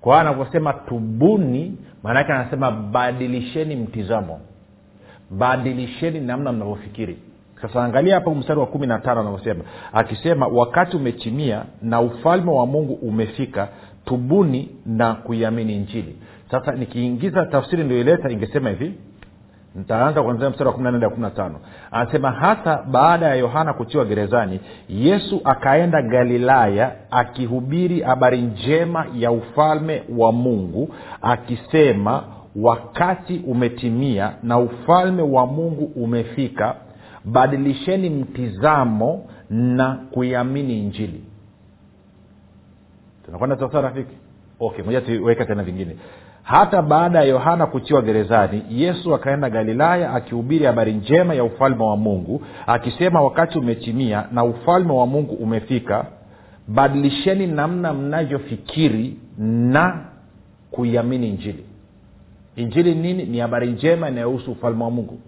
Kwa 0.00 0.12
hiyo 0.12 0.20
anavyosema 0.30 0.72
tubuni 0.72 1.76
maanaake 2.02 2.32
anasema 2.32 2.70
badilisheni 2.70 3.76
mtizamo. 3.76 4.40
Badilisheni 5.30 6.20
namna 6.20 6.52
mnavyofikiri. 6.52 7.18
Sasa 7.62 7.84
angalia 7.84 8.14
hapa 8.14 8.34
mstari 8.34 8.60
wa 8.60 8.66
kumi 8.66 8.86
na 8.86 8.98
tano 8.98 9.20
anavyosema. 9.20 9.64
Akisema 9.92 10.46
wakati 10.46 10.96
umetimia 10.96 11.64
na 11.82 12.00
ufalme 12.00 12.50
wa 12.50 12.66
mungu 12.66 12.92
umefika 12.94 13.68
tubuni 14.04 14.68
na 14.86 15.14
kuiamini 15.14 15.76
njili 15.78 16.16
sasa 16.50 16.72
nikiingiza 16.72 17.46
tafsiri 17.46 17.84
ndio 17.84 18.30
ingesema 18.30 18.70
hivi 18.70 18.94
ntaanza 19.76 20.22
kuanzia 20.22 20.50
mstari 20.50 20.66
wa 20.68 20.72
kumi 20.72 20.84
na 20.84 20.90
nne 20.90 21.00
hadi 21.00 21.10
kumi 21.14 21.22
na 21.26 21.30
tano. 21.30 21.60
Anasema 21.90 22.30
hata 22.30 22.82
baada 22.82 23.26
ya 23.26 23.34
yohana 23.34 23.72
kutiwa 23.72 24.04
gerezani 24.04 24.60
yesu 24.88 25.40
akaenda 25.44 26.02
galilaya 26.02 26.92
akihubiri 27.10 28.00
habari 28.00 28.42
njema 28.42 29.06
ya 29.14 29.32
ufalme 29.32 30.02
wa 30.16 30.32
mungu 30.32 30.94
akisema 31.22 32.24
wakati 32.56 33.42
umetimia 33.46 34.32
na 34.42 34.58
ufalme 34.58 35.22
wa 35.22 35.46
mungu 35.46 35.84
umefika 35.96 36.74
badilisheni 37.24 38.10
mtizamo 38.10 39.24
na 39.50 39.94
kuiamini 40.10 40.78
injili. 40.78 41.24
Tunakwenda 43.24 43.56
sasa 43.56 43.80
rafiki? 43.80 44.14
Okay 44.60 44.84
moja 44.84 45.00
tuweke 45.00 45.44
tena 45.44 45.62
vingine 45.62 45.96
hata 46.48 46.82
baada 46.82 47.18
ya 47.18 47.24
yohana 47.24 47.66
kutiwa 47.66 48.02
gerezani 48.02 48.62
yesu 48.70 49.14
akaenda 49.14 49.50
galilaya 49.50 50.12
akihubiri 50.14 50.64
habari 50.64 50.92
njema 50.92 51.34
ya 51.34 51.44
ufalme 51.44 51.84
wa 51.84 51.96
mungu 51.96 52.42
akisema 52.66 53.22
wakati 53.22 53.58
umetimia 53.58 54.24
na 54.32 54.44
ufalme 54.44 54.92
wa 54.92 55.06
mungu 55.06 55.34
umefika 55.34 56.06
badilisheni 56.68 57.46
namna 57.46 57.94
mnavyofikiri 57.94 59.16
na 59.38 60.04
kuiamini 60.70 61.28
injili. 61.28 61.64
Injili 62.56 62.94
nini? 62.94 63.24
Ni 63.24 63.38
habari 63.38 63.66
njema 63.72 64.08
inayohusu 64.08 64.52
ufalme 64.52 64.84
wa 64.84 64.90
mungu. 64.90 65.18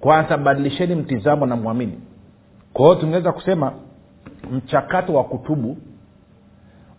Kwanza 0.00 0.38
badilisheni 0.38 0.94
mtizamo 0.94 1.46
na 1.46 1.56
mwamini. 1.56 2.00
Kwa 2.72 2.84
hiyo 2.86 3.00
tungeweza 3.00 3.32
kusema 3.32 3.72
mchakato 4.52 5.14
wa 5.14 5.24
kutubu 5.24 5.76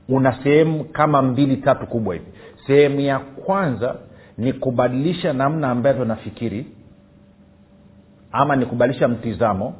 una 0.09 0.43
sehemu 0.43 0.83
kama 0.83 1.21
mbili 1.21 1.57
tatu 1.57 1.88
kubwa 1.88 2.13
hivi 2.13 2.25
sehemu 2.67 3.00
ya 3.00 3.19
kwanza 3.19 3.95
ni 4.38 4.53
kubadilisha 4.53 5.33
namna 5.33 5.69
ambavyo 5.71 6.05
nafikiri 6.05 6.65
ama 8.31 8.55
ni 8.55 8.65
kubadilisha 8.65 9.07
mtizamo. 9.07 9.74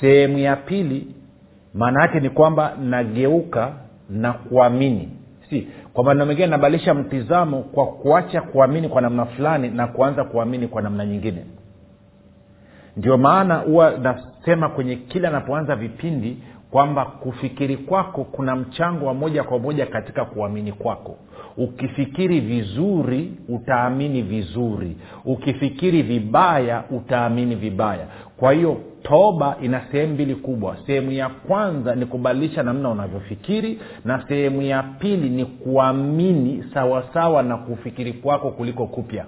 Sehemu 0.00 0.38
ya 0.38 0.56
pili 0.56 1.14
maana 1.74 2.02
yake 2.02 2.20
ni 2.20 2.30
kwamba 2.30 2.76
nageuka 2.82 3.72
na 4.10 4.32
kuamini. 4.32 5.08
Si 5.50 5.68
kwa 5.92 6.04
maneno 6.04 6.26
mengine 6.26 6.46
nabadilisha 6.46 6.94
mtizamo 6.94 7.62
kwa 7.62 7.86
kuacha 7.86 8.40
kuamini 8.42 8.88
kwa 8.88 9.02
namna 9.02 9.24
fulani 9.26 9.68
na 9.68 9.86
kuanza 9.86 10.24
kuamini 10.24 10.68
kwa 10.68 10.82
namna 10.82 11.06
nyingine. 11.06 11.44
Ndio 12.96 13.18
maana 13.18 13.54
huwa 13.56 13.90
nasema 13.90 14.68
kwenye 14.68 14.96
kila 14.96 15.30
napoanza 15.30 15.76
vipindi 15.76 16.38
kwamba 16.72 17.04
kufikiri 17.04 17.76
kwako 17.76 18.24
kuna 18.24 18.56
mchango 18.56 19.06
wa 19.06 19.14
moja 19.14 19.44
kwa 19.44 19.58
moja 19.58 19.86
katika 19.86 20.24
kuamini 20.24 20.72
kwako. 20.72 21.16
Ukifikiri 21.56 22.40
vizuri 22.40 23.32
utaamini 23.48 24.22
vizuri. 24.22 24.96
Ukifikiri 25.24 26.02
vibaya 26.02 26.84
utaamini 26.90 27.54
vibaya. 27.54 28.06
Kwa 28.36 28.52
hiyo 28.52 28.76
toba 29.02 29.56
ina 29.62 29.80
sehemu 29.90 30.14
mbili 30.14 30.34
kubwa. 30.34 30.76
Sehemu 30.86 31.12
ya 31.12 31.28
kwanza 31.28 31.94
ni 31.94 32.06
kubadilisha 32.06 32.62
namna 32.62 32.90
unavyofikiri 32.90 33.80
na 34.04 34.24
sehemu 34.28 34.62
ya 34.62 34.82
pili 34.82 35.30
ni 35.30 35.44
kuamini 35.44 36.64
sawasawa 36.74 37.42
na 37.42 37.56
kufikiri 37.56 38.12
kwako 38.12 38.50
kuliko 38.50 38.86
kupya. 38.86 39.26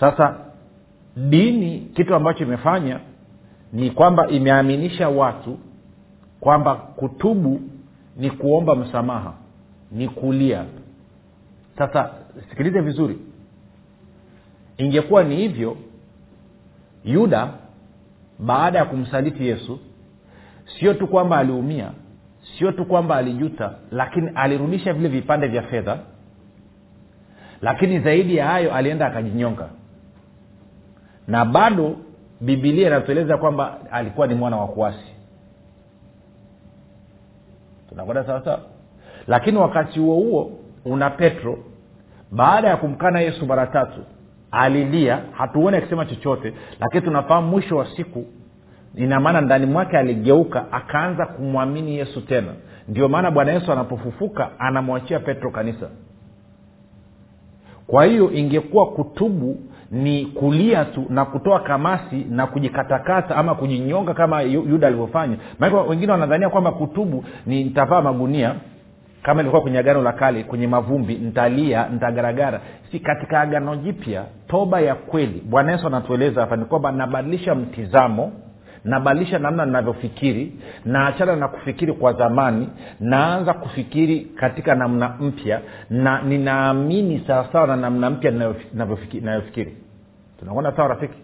Sasa 0.00 0.36
dini 1.16 1.78
kitu 1.94 2.14
ambacho 2.14 2.44
imefanya 2.44 3.00
ni 3.72 3.90
kwamba 3.90 4.28
imeaminisha 4.28 5.08
watu 5.08 5.58
kwamba 6.40 6.74
kutubu 6.74 7.60
ni 8.16 8.30
kuomba 8.30 8.74
msamaha 8.76 9.32
ni 9.92 10.08
kulia. 10.08 10.64
Sasa 11.78 12.10
sikilize 12.50 12.80
vizuri. 12.80 13.18
Ingekuwa 14.76 15.24
ni 15.24 15.36
hivyo 15.36 15.76
yuda 17.04 17.48
baada 18.38 18.78
ya 18.78 18.84
kumsaliti 18.84 19.46
yesu 19.46 19.78
sio 20.78 20.94
tu 20.94 21.06
kwamba 21.08 21.38
aliumia 21.38 21.90
sio 22.58 22.72
tu 22.72 22.84
kwamba 22.84 23.16
alijuta 23.16 23.74
lakini 23.90 24.30
alirudisha 24.34 24.92
vile 24.92 25.08
vipande 25.08 25.46
vya 25.48 25.62
fedha 25.62 25.98
lakini 27.62 28.00
zaidi 28.00 28.36
ya 28.36 28.46
hayo 28.46 28.74
alienda 28.74 29.06
akajinyonga. 29.06 29.68
Na 31.26 31.44
bado 31.44 31.96
bibilia 32.40 32.86
inatueleza 32.86 33.36
kwamba 33.36 33.78
alikuwa 33.90 34.26
ni 34.26 34.34
mwana 34.34 34.56
wa 34.56 34.68
kuasi. 34.68 35.14
Tunakwenda 37.88 38.24
sawasawa 38.24 38.60
lakini 39.26 39.58
wakati 39.58 40.00
huo 40.00 40.14
huo 40.14 40.50
una 40.84 41.10
petro 41.10 41.58
baada 42.30 42.68
ya 42.68 42.76
kumkana 42.76 43.20
yesu 43.20 43.46
mara 43.46 43.66
tatu 43.66 44.00
alilia. 44.50 45.20
Hatuoni 45.32 45.76
akisema 45.76 46.06
chochote 46.06 46.54
lakini 46.80 47.02
tunafahamu 47.02 47.48
mwisho 47.48 47.76
wa 47.76 47.86
siku 47.96 48.24
ina 48.94 49.20
maana 49.20 49.40
ndani 49.40 49.66
mwake 49.66 49.98
aligeuka 49.98 50.72
akaanza 50.72 51.26
kumwamini 51.26 51.96
yesu 51.98 52.20
tena. 52.20 52.52
Ndio 52.88 53.08
maana 53.08 53.30
bwana 53.30 53.52
yesu 53.52 53.72
anapofufuka 53.72 54.50
anamwachia 54.58 55.20
petro 55.20 55.50
kanisa. 55.50 55.88
Kwa 57.86 58.04
hiyo 58.04 58.32
ingekuwa 58.32 58.86
kutubu 58.86 59.56
ni 59.90 60.26
kulia 60.26 60.84
tu 60.84 61.04
na 61.08 61.24
kutoa 61.24 61.60
kamasi 61.60 62.26
na 62.30 62.46
kujikatakata 62.46 63.36
ama 63.36 63.54
kujinyonga 63.54 64.14
kama 64.14 64.42
yuda 64.42 64.86
alivyofanya. 64.86 65.36
Maanake 65.58 65.88
wengine 65.90 66.12
wanadhania 66.12 66.48
kwamba 66.48 66.72
kutubu 66.72 67.24
ni 67.46 67.64
nitavaa 67.64 68.02
magunia. 68.02 68.54
Kama 69.22 69.40
ilikuwa 69.40 69.62
kwenye 69.62 69.78
agano 69.78 70.02
la 70.02 70.12
kale 70.12 70.42
kwenye 70.44 70.66
mavumbi 70.66 71.14
ntalia 71.14 71.86
ntagaragara 71.88 72.60
si 72.90 73.00
katika 73.00 73.40
agano 73.40 73.76
jipya 73.76 74.24
toba 74.48 74.80
ya 74.80 74.94
kweli. 74.94 75.42
Bwana 75.50 75.72
yesu 75.72 75.86
anatueleza 75.86 76.40
hapa 76.40 76.56
ni 76.56 76.64
kwamba 76.64 76.92
nabadilisha 76.92 77.54
mtizamo 77.54 78.32
nabadilisha 78.84 79.38
namna 79.38 79.66
ninavyofikiri 79.66 80.52
naachana 80.84 81.36
na 81.36 81.48
kufikiri 81.48 81.92
kwa 81.92 82.12
zamani 82.12 82.68
naanza 83.00 83.52
kufikiri 83.54 84.20
katika 84.20 84.74
namna 84.74 85.08
mpya 85.20 85.60
na 85.90 86.22
ninaamini 86.22 87.24
sawasawa 87.26 87.66
na 87.66 87.76
namna 87.76 88.10
mpya 88.10 88.30
ninayofikiri. 89.12 89.76
Tunakwenda 90.38 90.72
sawa 90.76 90.88
rafiki? 90.88 91.18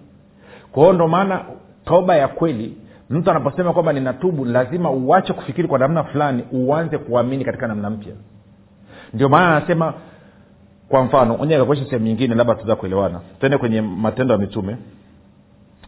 Kwa 0.72 0.92
ndo 0.92 1.08
maana 1.08 1.44
toba 1.84 2.16
ya 2.16 2.28
kweli 2.28 2.76
mtu 3.10 3.30
anaposema 3.30 3.72
kwamba 3.72 3.92
ninatubu 3.92 4.44
lazima 4.44 4.90
uache 4.90 5.32
kufikiri 5.32 5.68
kwa 5.68 5.78
namna 5.78 6.04
fulani 6.04 6.44
uanze 6.52 6.98
kuamini 6.98 7.44
katika 7.44 7.66
namna 7.68 7.90
mpya. 7.90 8.12
Ndio 9.14 9.28
maana 9.28 9.56
anasema 9.56 9.94
kwa 10.88 11.04
mfano 11.04 11.34
kakuesha 11.36 11.84
sehemu 11.84 12.04
nyingine 12.06 12.34
labda 12.34 12.54
tuza 12.54 12.76
kuelewana 12.76 13.20
tende 13.40 13.58
kwenye 13.58 13.80
matendo 13.80 14.34
ya 14.34 14.40
mitume 14.40 14.76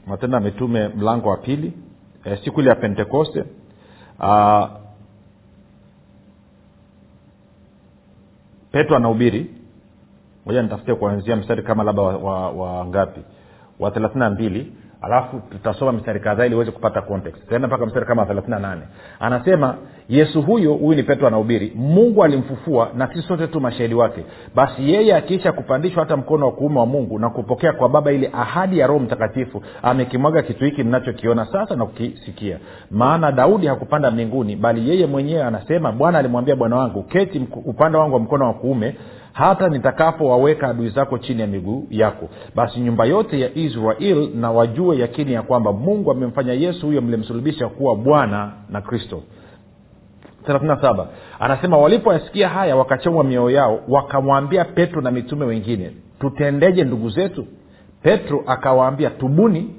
matendo 0.07 0.41
mitume 0.41 0.89
mlango 0.89 1.29
wa 1.29 1.37
pili 1.37 1.73
e, 2.25 2.37
siku 2.45 2.61
ile 2.61 2.71
ya 2.71 2.77
pentekoste. 2.77 3.45
Uh, 4.21 4.67
petro 8.71 8.97
anahubiri. 8.97 9.51
Moja 10.47 10.63
nitafutia 10.63 10.95
kuanzia 10.95 11.37
mstari 11.37 11.63
kama 11.63 11.85
labda 11.85 12.03
wa, 12.03 12.17
wa, 12.19 12.51
wa 12.51 12.87
ngapi? 12.87 13.21
Wa 13.79 13.91
thelathini 13.91 14.21
na 14.21 14.31
mbili 14.31 14.73
alafu 15.03 15.41
tutasoma 15.51 15.93
mistari 15.93 16.21
kadhaa 16.21 16.47
ili 16.47 16.55
uweze 16.55 16.71
kupata 16.71 17.03
context. 17.03 17.41
Tutaenda 17.41 17.69
mpaka 17.69 17.87
mstari 17.87 18.07
kama 18.07 18.27
thelathini 18.27 18.51
na 18.55 18.59
nane. 18.59 18.83
Anasema 19.21 19.75
yesu 20.09 20.43
huyo 20.43 20.73
huyu 20.75 20.97
ni 20.97 21.03
petro 21.03 21.27
anahubiri 21.27 21.73
mungu 21.75 22.25
alimfufua 22.25 22.91
na 22.97 23.07
sisi 23.09 23.29
sote 23.29 23.47
tu 23.47 23.61
mashahidi 23.61 23.95
wake. 23.95 24.25
Basi 24.55 24.91
yeye 24.91 25.17
akiisha 25.17 25.53
kupandishwa 25.53 26.03
hata 26.03 26.17
mkono 26.17 26.47
wa 26.47 26.53
kuume 26.53 26.79
wa 26.79 26.87
mungu 26.87 27.19
na 27.19 27.31
kupokea 27.31 27.73
kwa 27.73 27.89
baba 27.89 28.13
ile 28.13 28.31
ahadi 28.33 28.79
ya 28.79 28.87
roho 28.87 29.01
mtakatifu 29.01 29.63
amekimwaga 29.83 30.43
kitu 30.43 30.65
hiki 30.65 30.85
mnachokiona 30.85 31.45
sasa 31.53 31.77
na 31.77 31.87
kukisikia. 31.87 32.59
Maana 32.91 33.33
daudi 33.33 33.67
hakupanda 33.67 34.11
mbinguni 34.11 34.57
bali 34.57 34.89
yeye 34.91 35.07
mwenyewe 35.07 35.43
anasema 35.43 35.93
bwana 35.93 36.19
alimwambia 36.19 36.57
bwana 36.57 36.77
wangu 36.77 37.03
keti 37.03 37.49
upande 37.65 37.99
wangu 37.99 38.15
wa 38.15 38.21
mkono 38.21 38.47
wa 38.47 38.55
kuume 38.55 38.97
hata 39.37 39.69
nitakapowaweka 39.69 40.69
adui 40.69 40.89
zako 40.89 41.19
chini 41.19 41.41
ya 41.41 41.47
miguu 41.47 41.87
yako. 41.91 42.29
Basi 42.55 42.81
nyumba 42.81 43.05
yote 43.05 43.41
ya 43.41 43.55
israel 43.55 44.31
na 44.35 44.51
wajue 44.51 44.99
yakini 44.99 45.33
ya 45.33 45.43
kwamba 45.43 45.73
mungu 45.73 46.11
amemfanya 46.11 46.53
yesu 46.53 46.87
huyo 46.87 47.03
mlimsulubisha 47.03 47.69
kuwa 47.69 47.97
bwana 47.97 48.53
na 48.71 48.81
kristo. 48.81 49.23
37 50.49 51.07
anasema 51.41 51.79
walipoyasikia 51.79 52.49
haya 52.49 52.77
wakachomwa 52.77 53.25
mioyo 53.25 53.51
yao 53.57 53.81
wakamwambia 53.89 54.65
petro 54.65 55.01
na 55.03 55.11
mitume 55.11 55.45
wengine 55.45 55.91
tutendeje 56.21 56.85
ndugu 56.85 57.11
zetu? 57.11 57.47
Petro 58.03 58.45
akawaambia 58.47 59.11
tubuni 59.11 59.71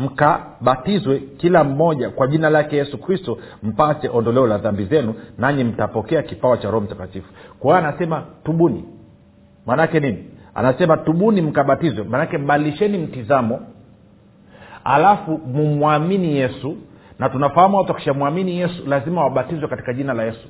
mkabatizwe 0.00 1.18
kila 1.36 1.64
mmoja 1.64 2.10
kwa 2.10 2.26
jina 2.26 2.50
lake 2.50 2.76
yesu 2.76 2.98
kristo 2.98 3.38
mpate 3.62 4.08
ondoleo 4.08 4.46
la 4.46 4.58
dhambi 4.58 4.84
zenu 4.84 5.14
nanyi 5.38 5.64
mtapokea 5.64 6.22
kipawa 6.22 6.56
cha 6.56 6.70
roho 6.70 6.80
mtakatifu. 6.84 7.32
Kwa 7.58 7.76
hiyo 7.78 7.88
anasema 7.88 8.22
tubuni. 8.44 8.84
Maanaake 9.66 10.00
nini? 10.00 10.24
Anasema 10.54 10.96
tubuni 10.96 11.40
mkabatizwe. 11.42 12.04
Maanake 12.04 12.38
mbadilisheni 12.38 12.98
mtizamo 12.98 13.60
alafu 14.84 15.38
mumwamini 15.46 16.36
yesu 16.36 16.76
na 17.18 17.28
tunafahamu 17.28 17.76
watu 17.76 17.92
wakishamwamini 17.92 18.58
yesu 18.60 18.86
lazima 18.86 19.24
wabatizwe 19.24 19.68
katika 19.68 19.92
jina 19.92 20.14
la 20.14 20.24
yesu. 20.24 20.48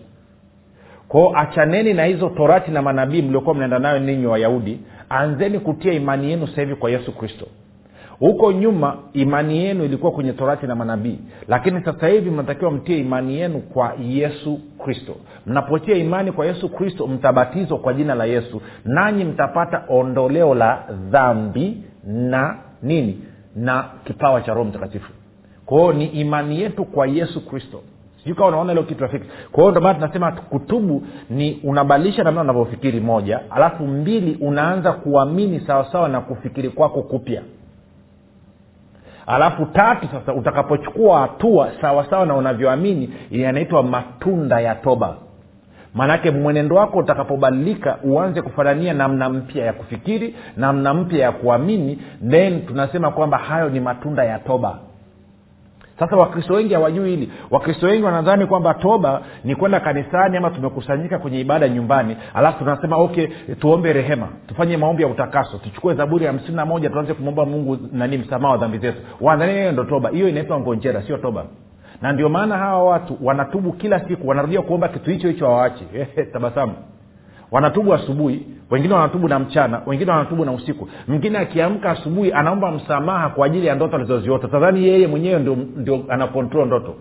Kwao 1.08 1.36
achaneni 1.36 1.94
na 1.94 2.04
hizo 2.04 2.28
torati 2.28 2.70
na 2.70 2.82
manabii 2.82 3.22
mliokuwa 3.22 3.54
mnaenda 3.54 3.78
nayo 3.78 3.98
ninyi 3.98 4.26
wayahudi 4.26 4.80
anzeni 5.08 5.58
kutia 5.58 5.92
imani 5.92 6.30
yenu 6.30 6.46
sasa 6.46 6.60
hivi 6.60 6.74
kwa 6.74 6.90
yesu 6.90 7.12
kristo 7.12 7.46
huko 8.20 8.52
nyuma 8.52 8.96
imani 9.12 9.58
yenu 9.64 9.84
ilikuwa 9.84 10.12
kwenye 10.12 10.32
torati 10.32 10.66
na 10.66 10.74
manabii. 10.74 11.18
Lakini 11.48 11.84
sasa 11.84 12.08
hivi 12.08 12.30
mnatakiwa 12.30 12.70
mtie 12.70 12.98
imani 12.98 13.38
yenu 13.40 13.60
kwa 13.60 13.92
yesu 14.02 14.60
kristo. 14.84 15.16
Mnapotia 15.46 15.96
imani 15.96 16.32
kwa 16.32 16.46
yesu 16.46 16.68
kristo 16.68 17.06
mtabatizwa 17.06 17.78
kwa 17.78 17.94
jina 17.94 18.14
la 18.14 18.24
yesu. 18.24 18.62
Nanyi 18.84 19.24
mtapata 19.24 19.82
ondoleo 19.88 20.54
la 20.54 20.82
dhambi 21.10 21.76
na 22.04 22.56
nini? 22.82 23.18
Na 23.56 23.84
kipawa 24.04 24.40
cha 24.40 24.54
roho 24.54 24.68
mtakatifu. 24.68 25.12
Kwahio 25.66 25.92
ni 25.92 26.06
imani 26.06 26.60
yetu 26.60 26.84
kwa 26.84 27.06
yesu 27.06 27.46
kristo. 27.46 27.80
Sijui 28.18 28.34
kawa 28.34 28.48
unaona 28.48 28.72
ilo 28.72 28.82
kitu 28.82 29.02
rafiki. 29.02 29.24
Kwa 29.52 29.62
hiyo 29.62 29.70
ndomana 29.70 29.94
tunasema 29.94 30.32
kutubu 30.32 31.02
ni 31.30 31.60
unabadilisha 31.64 32.24
namna 32.24 32.40
unavyofikiri 32.40 33.00
moja 33.00 33.40
alafu 33.50 33.86
mbili 33.86 34.38
unaanza 34.40 34.92
kuamini 34.92 35.60
sawasawa 35.60 36.08
na 36.08 36.20
kufikiri 36.20 36.68
kwako 36.70 37.02
kupya 37.02 37.42
alafu 39.34 39.66
tatu 39.66 40.08
sasa 40.12 40.34
utakapochukua 40.34 41.20
hatua 41.20 41.68
sawasawa 41.80 42.26
na 42.26 42.34
unavyoamini 42.34 43.10
yanaitwa 43.30 43.82
matunda 43.82 44.60
ya 44.60 44.74
toba. 44.74 45.16
Maanake 45.94 46.30
mwenendo 46.30 46.76
wako 46.76 46.98
utakapobadilika 46.98 47.98
uanze 48.04 48.42
kufanania 48.42 48.92
namna 48.94 49.28
mpya 49.28 49.64
ya 49.66 49.72
kufikiri 49.72 50.34
namna 50.56 50.94
mpya 50.94 51.18
ya 51.18 51.32
kuamini 51.32 51.98
then 52.30 52.66
tunasema 52.66 53.10
kwamba 53.10 53.38
hayo 53.38 53.68
ni 53.68 53.80
matunda 53.80 54.24
ya 54.24 54.38
toba 54.38 54.78
sasa 56.00 56.16
wakristo 56.16 56.54
wengi 56.54 56.74
hawajui 56.74 57.10
hili. 57.10 57.30
Wakristo 57.50 57.86
wengi 57.86 58.02
wanadhani 58.04 58.46
kwamba 58.46 58.74
toba 58.74 59.22
ni 59.44 59.54
kwenda 59.56 59.80
kanisani 59.80 60.36
ama 60.36 60.50
tumekusanyika 60.50 61.18
kwenye 61.18 61.40
ibada 61.40 61.68
nyumbani 61.68 62.16
alafu 62.34 62.58
tunasema 62.58 62.96
okay 62.96 63.26
tuombe 63.60 63.92
rehema 63.92 64.28
tufanye 64.46 64.76
maombi 64.76 65.02
ya 65.02 65.08
utakaso 65.08 65.58
tuchukue 65.58 65.94
zaburi 65.94 66.24
ya 66.24 66.32
hamsini 66.32 66.56
na 66.56 66.66
moja 66.66 66.90
tuanze 66.90 67.14
kumwomba 67.14 67.44
mungu 67.46 67.78
nani 67.92 68.18
msamaha 68.18 68.52
wa 68.52 68.58
dhambi 68.58 68.78
zetu. 68.78 68.98
Wanadhani 69.20 69.58
hiyo 69.58 69.72
ndo 69.72 69.84
toba. 69.84 70.08
Hiyo 70.10 70.28
inaitwa 70.28 70.60
ngonjera 70.60 71.02
sio 71.02 71.16
toba. 71.18 71.44
Na 72.02 72.12
ndio 72.12 72.28
maana 72.28 72.56
hawa 72.58 72.84
watu 72.84 73.18
wanatubu 73.22 73.72
kila 73.72 74.08
siku 74.08 74.28
wanarudia 74.28 74.62
kuomba 74.62 74.88
kitu 74.88 75.10
hicho 75.10 75.28
hicho 75.28 75.46
hawaachi. 75.46 75.84
Tabasamu. 76.32 76.72
Wanatubu 77.50 77.94
asubuhi 77.94 78.46
wengine 78.70 78.94
wanatubu 78.94 79.28
na 79.28 79.38
mchana 79.38 79.82
wengine 79.86 80.10
wanatubu 80.10 80.44
na 80.44 80.52
usiku. 80.52 80.88
Mwingine 81.08 81.38
akiamka 81.38 81.90
asubuhi 81.90 82.32
anaomba 82.32 82.70
msamaha 82.72 83.28
kwa 83.28 83.46
ajili 83.46 83.66
ya 83.66 83.74
ndoto 83.74 83.96
alizoziota. 83.96 84.48
Tadhani 84.48 84.84
yeye 84.84 85.06
mwenyewe 85.06 85.40
ndio, 85.40 85.56
ndio 85.76 86.04
anakontrol 86.08 86.66
ndoto. 86.66 86.94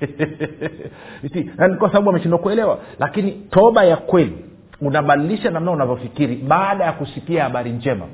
Kwa 1.78 1.88
sababu 1.88 2.10
ameshindwa 2.10 2.38
kuelewa. 2.38 2.78
Lakini 2.98 3.32
toba 3.32 3.84
ya 3.84 3.96
kweli 3.96 4.38
unabadilisha 4.80 5.50
namna 5.50 5.70
unavyofikiri 5.70 6.36
baada 6.36 6.84
ya 6.84 6.92
kusikia 6.92 7.42
habari 7.44 7.70
njema 7.72 8.06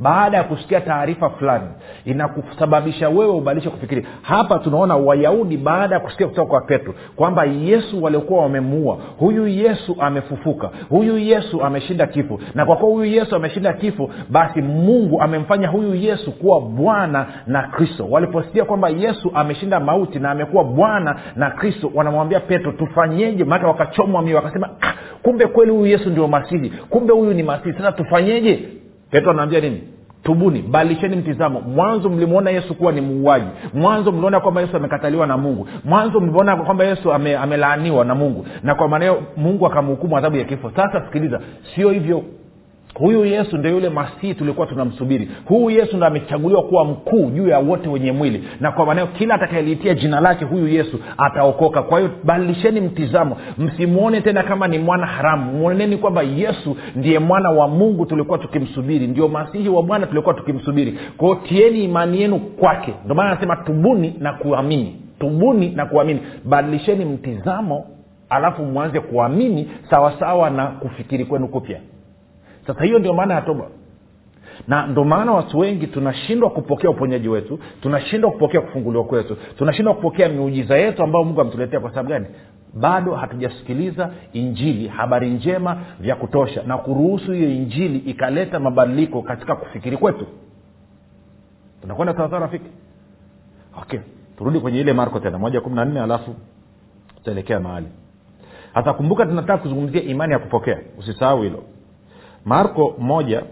baada 0.00 0.36
ya 0.36 0.42
kusikia 0.44 0.80
taarifa 0.80 1.30
fulani 1.30 1.66
inakusababisha 2.04 3.08
wewe 3.08 3.32
ubadilishe 3.32 3.70
kufikiri. 3.70 4.06
Hapa 4.22 4.58
tunaona 4.58 4.96
wayahudi 4.96 5.56
baada 5.56 5.94
ya 5.94 6.00
kusikia 6.00 6.26
kutoka 6.26 6.50
kwa 6.50 6.60
petro 6.60 6.94
kwamba 7.16 7.44
yesu 7.44 8.02
waliokuwa 8.02 8.42
wamemuua 8.42 8.98
huyu 9.18 9.48
yesu 9.48 9.96
amefufuka 10.00 10.70
huyu 10.88 11.18
yesu 11.18 11.62
ameshinda 11.62 12.06
kifo. 12.06 12.40
Na 12.54 12.66
kwa 12.66 12.76
kuwa 12.76 12.90
huyu 12.90 13.04
yesu 13.04 13.36
ameshinda 13.36 13.72
kifo 13.72 14.10
basi 14.30 14.62
mungu 14.62 15.22
amemfanya 15.22 15.68
huyu 15.68 15.94
yesu 15.94 16.32
kuwa 16.32 16.60
bwana 16.60 17.26
na 17.46 17.62
kristo. 17.62 18.06
Waliposikia 18.10 18.64
kwamba 18.64 18.88
yesu 18.88 19.30
ameshinda 19.34 19.80
mauti 19.80 20.18
na 20.18 20.30
amekuwa 20.30 20.64
bwana 20.64 21.16
na 21.36 21.50
kristo 21.50 21.90
wanamwambia 21.94 22.40
petro 22.40 22.72
tufanyeje? 22.72 23.44
Maana 23.44 23.68
wakachomwa 23.68 24.22
mio 24.22 24.36
wakasema 24.36 24.70
ah, 24.80 24.92
kumbe 25.22 25.46
kweli 25.46 25.72
huyu 25.72 25.86
yesu 25.86 26.10
ndio 26.10 26.28
masihi 26.28 26.70
kumbe 26.90 27.12
huyu 27.12 27.34
ni 27.34 27.42
masihi 27.42 27.72
sasa 27.78 27.92
tufanyeje 27.92 28.68
petro 29.14 29.30
anaambia 29.30 29.60
nini? 29.60 29.82
Tubuni 30.22 30.62
balisheni 30.62 31.16
mtizamo. 31.16 31.60
Mwanzo 31.60 32.08
mlimwona 32.08 32.50
yesu 32.50 32.74
kuwa 32.74 32.92
ni 32.92 33.00
muuaji. 33.00 33.46
Mwanzo 33.74 34.12
mliona 34.12 34.40
kwamba 34.40 34.60
yesu 34.60 34.76
amekataliwa 34.76 35.26
na 35.26 35.36
mungu. 35.36 35.68
Mwanzo 35.84 36.20
mliona 36.20 36.56
kwamba 36.56 36.84
yesu 36.84 37.12
ame, 37.12 37.36
amelaaniwa 37.36 38.04
na 38.04 38.14
mungu. 38.14 38.46
Na 38.62 38.74
kwa 38.74 38.88
maana 38.88 39.04
hiyo 39.04 39.22
mungu 39.36 39.66
akamhukumu 39.66 40.16
adhabu 40.16 40.36
ya 40.36 40.44
kifo. 40.44 40.70
Sasa 40.76 41.04
sikiliza 41.06 41.40
sio 41.74 41.90
hivyo 41.90 42.22
huyu 42.94 43.24
yesu 43.24 43.56
ndio 43.58 43.70
yule 43.70 43.88
masihi 43.88 44.34
tulikuwa 44.34 44.66
tunamsubiri. 44.66 45.28
Huyu 45.44 45.70
yesu 45.70 45.96
ndo 45.96 46.06
amechaguliwa 46.06 46.62
kuwa 46.62 46.84
mkuu 46.84 47.30
juu 47.30 47.48
ya 47.48 47.58
wote 47.58 47.88
wenye 47.88 48.12
mwili. 48.12 48.44
Na 48.60 48.72
kwa 48.72 48.86
maanao 48.86 49.06
kila 49.06 49.34
atakayeliitia 49.34 49.94
jina 49.94 50.20
lake 50.20 50.44
huyu 50.44 50.68
yesu 50.68 50.98
ataokoka. 51.18 51.82
Kwa 51.82 51.98
hiyo 51.98 52.10
badilisheni 52.24 52.80
mtizamo. 52.80 53.36
Msimwone 53.58 54.20
tena 54.20 54.42
kama 54.42 54.68
ni 54.68 54.78
mwana 54.78 55.06
haramu. 55.06 55.52
Mwoneni 55.52 55.96
kwamba 55.96 56.22
yesu 56.22 56.76
ndiye 56.96 57.18
mwana 57.18 57.50
wa 57.50 57.68
mungu 57.68 58.06
tulikuwa 58.06 58.38
tukimsubiri. 58.38 59.06
Ndio 59.06 59.28
masihi 59.28 59.68
wa 59.68 59.82
bwana 59.82 60.06
tulikuwa 60.06 60.34
tukimsubiri. 60.34 60.98
Kwao 61.16 61.34
tieni 61.34 61.84
imani 61.84 62.20
yenu 62.22 62.38
kwake. 62.38 62.94
Ndio 63.04 63.14
maana 63.14 63.30
anasema 63.30 63.56
tubuni 63.56 64.14
na 64.20 64.32
kuamini. 64.32 64.96
Tubuni 65.18 65.68
na 65.70 65.86
kuamini. 65.86 66.20
Badilisheni 66.44 67.04
mtizamo 67.04 67.84
alafu 68.28 68.62
mwanze 68.64 69.00
kuamini 69.00 69.70
sawasawa 69.90 70.50
na 70.50 70.66
kufikiri 70.66 71.24
kwenu 71.24 71.48
kupya 71.48 71.80
sasa 72.66 72.84
hiyo 72.84 72.98
ndio 72.98 73.14
maana 73.14 73.34
ya 73.34 73.40
toba. 73.42 73.68
Na 74.68 74.86
ndo 74.86 75.04
maana 75.04 75.32
watu 75.32 75.58
wengi 75.58 75.86
tunashindwa 75.86 76.50
kupokea 76.50 76.90
uponyaji 76.90 77.28
wetu 77.28 77.58
tunashindwa 77.82 78.30
kupokea 78.30 78.60
kufunguliwa 78.60 79.04
kwetu 79.04 79.36
tunashindwa 79.58 79.94
kupokea 79.94 80.28
miujiza 80.28 80.76
yetu 80.78 81.02
ambayo 81.02 81.24
mungu 81.24 81.40
ametuletea. 81.40 81.80
Kwa 81.80 81.90
sababu 81.90 82.08
gani? 82.08 82.26
Bado 82.74 83.14
hatujasikiliza 83.14 84.10
injili 84.32 84.88
habari 84.88 85.30
njema 85.30 85.76
vya 86.00 86.16
kutosha 86.16 86.62
na 86.62 86.78
kuruhusu 86.78 87.32
hiyo 87.32 87.50
injili 87.50 87.98
ikaleta 87.98 88.60
mabadiliko 88.60 89.22
katika 89.22 89.56
kufikiri 89.56 89.96
kwetu. 89.96 90.26
Tunakwenda 91.82 92.14
sawasawa 92.16 92.40
rafiki? 92.40 92.70
Okay 93.82 94.00
turudi 94.38 94.60
kwenye 94.60 94.80
ile 94.80 94.92
marko 94.92 95.20
tena 95.20 95.38
moja 95.38 95.60
kumi 95.60 95.76
na 95.76 95.84
nne 95.84 96.00
alafu 96.00 96.34
tutaelekea 97.16 97.60
mahali. 97.60 97.86
Hasa 98.74 98.92
kumbuka 98.92 99.26
tunataka 99.26 99.58
kuzungumzia 99.58 100.02
imani 100.02 100.32
ya 100.32 100.38
kupokea. 100.38 100.78
Usisahau 100.98 101.42
hilo 101.42 101.62
marko 102.44 102.94
moja 102.98 103.42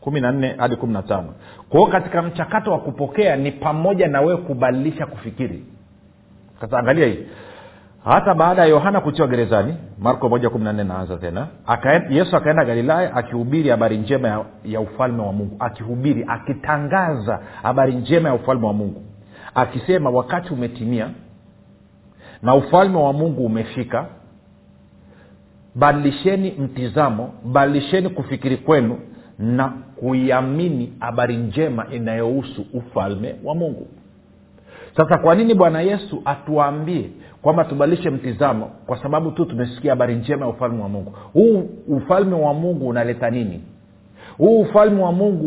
kumi 0.00 0.20
na 0.20 0.32
nne 0.32 0.54
hadi 0.58 0.76
kumi 0.76 0.92
na 0.92 1.02
tano. 1.02 1.34
Kwao 1.68 1.86
katika 1.86 2.22
mchakato 2.22 2.72
wa 2.72 2.78
kupokea 2.78 3.36
ni 3.36 3.52
pamoja 3.52 4.08
na 4.08 4.20
wewe 4.20 4.36
kubadilisha 4.36 5.06
kufikiri. 5.06 5.64
Sasa 6.60 6.78
angalia 6.78 7.06
hii. 7.06 7.18
Hata 8.04 8.34
baada 8.34 8.62
ya 8.62 8.68
yohana 8.68 9.00
kutiwa 9.00 9.28
gerezani 9.28 9.74
marko 9.98 10.28
moja 10.28 10.50
kumi 10.50 10.64
na 10.64 10.72
nne 10.72 10.84
naanza 10.84 11.16
tena. 11.16 11.46
Aka, 11.66 11.92
yesu 12.10 12.36
akaenda 12.36 12.64
galilaya 12.64 13.14
akihubiri 13.16 13.68
habari 13.70 13.98
njema 13.98 14.28
ya, 14.28 14.44
ya 14.64 14.80
ufalme 14.80 15.22
wa 15.22 15.32
mungu. 15.32 15.56
Akihubiri 15.58 16.24
akitangaza 16.28 17.40
habari 17.62 17.94
njema 17.94 18.28
ya 18.28 18.34
ufalme 18.34 18.66
wa 18.66 18.72
mungu. 18.72 19.02
Akisema 19.54 20.10
wakati 20.10 20.52
umetimia 20.54 21.08
na 22.42 22.54
ufalme 22.54 22.98
wa 22.98 23.12
mungu 23.12 23.46
umefika 23.46 24.06
badilisheni 25.74 26.50
mtizamo 26.50 27.30
badilisheni 27.44 28.08
kufikiri 28.08 28.56
kwenu 28.56 28.98
na 29.38 29.68
kuiamini 29.96 30.92
habari 31.00 31.36
njema 31.36 31.86
inayohusu 31.92 32.66
ufalme 32.74 33.34
wa 33.44 33.54
mungu. 33.54 33.86
Sasa 34.96 35.18
kwa 35.18 35.34
nini 35.34 35.54
bwana 35.54 35.80
yesu 35.80 36.22
atuambie 36.24 37.10
kwamba 37.42 37.64
tubadilishe 37.64 38.10
mtizamo? 38.10 38.70
Kwa 38.86 39.02
sababu 39.02 39.30
tu 39.30 39.44
tumesikia 39.44 39.90
habari 39.92 40.14
njema 40.14 40.46
ya 40.46 40.50
ufalme 40.52 40.82
wa 40.82 40.88
mungu. 40.88 41.10
Huu 41.32 41.70
ufalme 41.88 42.34
wa 42.34 42.54
mungu 42.54 42.88
unaleta 42.88 43.30
nini 43.30 43.60
huu 44.38 44.60
ufalme 44.60 45.02
wa 45.02 45.12
mungu 45.12 45.46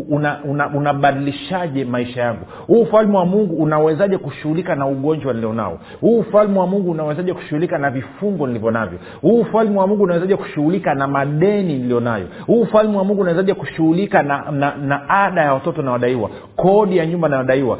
unabadilishaje 0.74 1.80
una, 1.82 1.90
una 1.90 1.98
maisha 1.98 2.20
yangu? 2.20 2.40
Huu 2.66 2.82
ufalme 2.82 3.16
wa 3.16 3.26
mungu 3.26 3.54
unawezaje 3.54 4.18
kushughulika 4.18 4.74
na 4.74 4.86
ugonjwa 4.86 5.32
nilionao? 5.34 5.78
Huu 6.00 6.18
ufalme 6.18 6.58
wa 6.58 6.66
mungu 6.66 6.90
unawezaje 6.90 7.32
kushughulika 7.34 7.78
na 7.78 7.90
vifungo 7.90 8.46
nilivyo 8.46 8.70
navyo 8.70 8.98
huu 9.22 9.40
ufalme 9.40 9.78
wa 9.78 9.86
mungu 9.86 10.02
unawezaje 10.02 10.36
kushughulika 10.36 10.94
na 10.94 11.08
madeni 11.08 11.78
nilionayo? 11.78 12.26
Huu 12.46 12.60
ufalme 12.60 12.96
wa 12.96 13.04
mungu 13.04 13.20
unawezaje 13.20 13.54
kushughulika 13.54 14.22
na, 14.22 14.50
na, 14.50 14.74
na 14.76 15.08
ada 15.08 15.42
ya 15.42 15.54
watoto 15.54 15.82
nawadaiwa? 15.82 16.30
Kodi 16.56 16.96
ya 16.96 17.06
nyumba 17.06 17.28
nawadaiwa? 17.28 17.78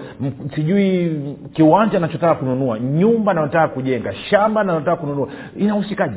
Sijui 0.55 1.11
kiwanja 1.53 1.98
nachotaka 1.98 2.35
kununua? 2.35 2.79
Nyumba 2.81 3.35
naotaka 3.35 3.68
kujenga? 3.68 4.14
Shamba 4.14 4.64
naotaka 4.64 4.96
kununua? 4.96 5.29
Inahusikaje? 5.57 6.16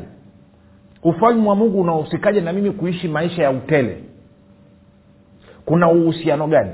Ufalme 1.04 1.50
wa 1.50 1.56
mungu 1.56 1.82
unahusikaje 1.82 2.42
na 2.42 2.54
mimi 2.54 2.72
kuishi 2.72 3.08
maisha 3.08 3.44
ya 3.44 3.52
utele 3.52 3.98
kuna 5.66 5.92
uhusiano 5.92 6.48
gani? 6.48 6.72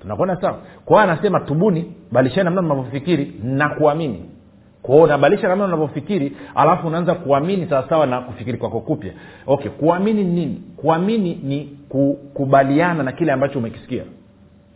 Tunakwenda 0.00 0.40
sawa? 0.40 0.58
Kwa 0.84 1.02
anasema 1.02 1.40
tubuni 1.40 1.92
badilishani 2.12 2.44
namna 2.44 2.62
mnavyofikiri 2.62 3.32
na 3.42 3.68
kuamini. 3.68 4.30
Kwao 4.82 5.02
unabadilisha 5.02 5.48
namna 5.48 5.64
unavyofikiri 5.64 6.36
alafu 6.54 6.86
unaanza 6.86 7.14
kuamini 7.14 7.66
sawasawa 7.68 8.06
na 8.06 8.20
kufikiri 8.20 8.58
kwako 8.58 8.80
kupya. 8.80 9.12
Okay 9.46 9.70
kuamini 9.70 10.24
nini? 10.24 10.62
Kuamini 10.76 11.40
ni 11.44 11.78
kukubaliana 11.88 13.02
na 13.02 13.12
kile 13.12 13.32
ambacho 13.32 13.58
umekisikia. 13.58 14.02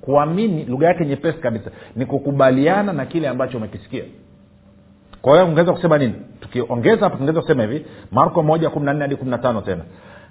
Kuamini 0.00 0.64
lugha 0.64 0.86
yake 0.86 1.04
nyepesi 1.06 1.38
kabisa 1.38 1.70
ni 1.96 2.06
kukubaliana 2.06 2.92
na 2.92 3.06
kile 3.06 3.28
ambacho 3.28 3.58
umekisikia. 3.58 4.04
Kwa 5.22 5.32
hiyo 5.32 5.46
ungeweza 5.46 5.72
kusema 5.72 5.98
nini? 5.98 6.14
Tukiongeza 6.40 7.00
hapo 7.00 7.16
tungeweza 7.16 7.40
kusema 7.40 7.62
hivi 7.62 7.86
marko 8.12 8.42
moja 8.42 8.70
kumi 8.70 8.86
na 8.86 8.92
nne 8.92 9.02
hadi 9.02 9.16
kumi 9.16 9.30
na 9.30 9.38
tano 9.38 9.60
tena 9.60 9.82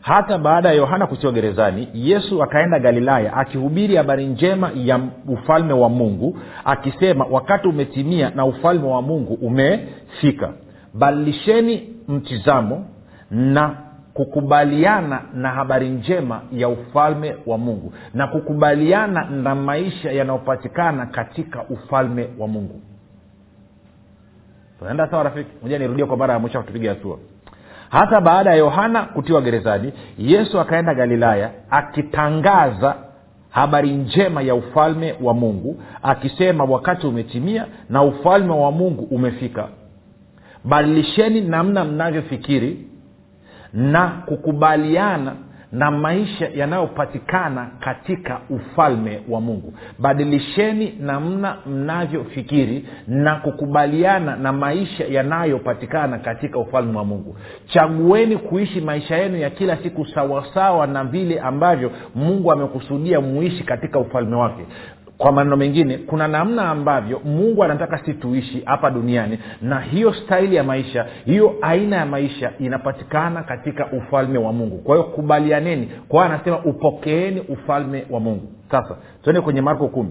hata 0.02 0.38
baada 0.38 0.70
ya 0.70 0.76
yohana 0.76 1.08
kutiwa 1.08 1.32
gerezani 1.34 1.88
yesu 1.94 2.44
akaenda 2.44 2.80
galilaya 2.80 3.34
akihubiri 3.34 3.96
habari 3.96 4.26
njema 4.26 4.72
ya 4.76 5.00
ufalme 5.28 5.74
wa 5.74 5.90
mungu 5.90 6.38
akisema 6.66 7.26
wakati 7.32 7.68
umetimia 7.68 8.30
na 8.30 8.46
ufalme 8.46 8.88
wa 8.88 9.02
mungu 9.02 9.34
umefika 9.34 10.54
badilisheni 10.94 11.90
mtizamo 12.08 12.86
na 13.32 13.76
kukubaliana 14.14 15.22
na 15.34 15.50
habari 15.50 15.90
njema 15.90 16.42
ya 16.52 16.70
ufalme 16.70 17.36
wa 17.46 17.58
mungu 17.58 17.94
na 18.14 18.28
kukubaliana 18.28 19.24
na 19.24 19.56
maisha 19.56 20.12
yanayopatikana 20.12 21.06
katika 21.06 21.64
ufalme 21.64 22.28
wa 22.40 22.48
mungu. 22.48 22.82
Tunaenda 24.80 25.08
sawa 25.08 25.24
rafiki? 25.24 25.50
Moja 25.64 25.80
nirudie 25.80 26.06
kwa 26.06 26.18
mara 26.18 26.34
ya 26.34 26.40
mwisho 26.40 26.60
kutupiga 26.62 26.90
hatua 26.90 27.18
hata 27.90 28.22
baada 28.22 28.50
ya 28.50 28.56
yohana 28.56 29.04
kutiwa 29.04 29.42
gerezani 29.42 29.94
yesu 30.18 30.60
akaenda 30.60 30.94
galilaya 30.94 31.50
akitangaza 31.70 32.96
habari 33.50 33.92
njema 33.92 34.42
ya 34.42 34.56
ufalme 34.56 35.16
wa 35.22 35.34
mungu 35.34 35.82
akisema 36.04 36.64
wakati 36.64 37.08
umetimia 37.08 37.66
na 37.90 38.04
ufalme 38.04 38.54
wa 38.54 38.72
mungu 38.72 39.04
umefika 39.04 39.68
badilisheni 40.64 41.42
namna 41.42 41.86
mnavyofikiri 41.86 42.88
na 43.74 44.08
kukubaliana 44.08 45.34
na 45.72 45.92
maisha 45.92 46.48
yanayopatikana 46.56 47.68
katika 47.80 48.40
ufalme 48.50 49.22
wa 49.30 49.42
mungu. 49.42 49.74
Badilisheni 50.00 50.94
namna 51.00 51.58
mnavyofikiri 51.66 52.86
na 53.08 53.36
kukubaliana 53.36 54.36
na 54.36 54.54
maisha 54.54 55.06
yanayopatikana 55.06 56.20
katika 56.20 56.60
ufalme 56.60 56.98
wa 56.98 57.06
mungu. 57.06 57.36
Chagueni 57.68 58.38
kuishi 58.38 58.82
maisha 58.82 59.18
yenu 59.18 59.38
ya 59.38 59.50
kila 59.50 59.78
siku 59.78 60.06
sawasawa 60.06 60.88
na 60.88 61.04
vile 61.04 61.40
ambavyo 61.40 61.92
mungu 62.16 62.52
amekusudia 62.52 63.22
muishi 63.22 63.64
katika 63.64 64.00
ufalme 64.00 64.36
wake 64.36 64.66
kwa 65.20 65.32
maneno 65.32 65.56
mengine 65.58 65.98
kuna 65.98 66.28
namna 66.28 66.70
ambavyo 66.70 67.22
mungu 67.26 67.64
anataka 67.64 67.98
si 68.06 68.14
tuishi 68.14 68.62
hapa 68.66 68.90
duniani 68.92 69.40
na 69.62 69.80
hiyo 69.80 70.14
staili 70.14 70.56
ya 70.56 70.64
maisha 70.64 71.06
hiyo 71.26 71.56
aina 71.62 71.96
ya 71.96 72.06
maisha 72.06 72.52
inapatikana 72.60 73.44
katika 73.44 73.88
ufalme 73.92 74.40
wa 74.40 74.54
mungu. 74.54 74.78
Kwa 74.78 74.96
hiyo 74.96 75.08
kubalianeni 75.08 75.90
kwa 76.08 76.26
anasema 76.26 76.60
upokeeni 76.60 77.40
ufalme 77.40 78.06
wa 78.10 78.20
mungu. 78.20 78.48
Sasa 78.72 78.98
tuende 79.24 79.42
kwenye 79.42 79.62
marko 79.62 79.88
kumi. 79.88 80.10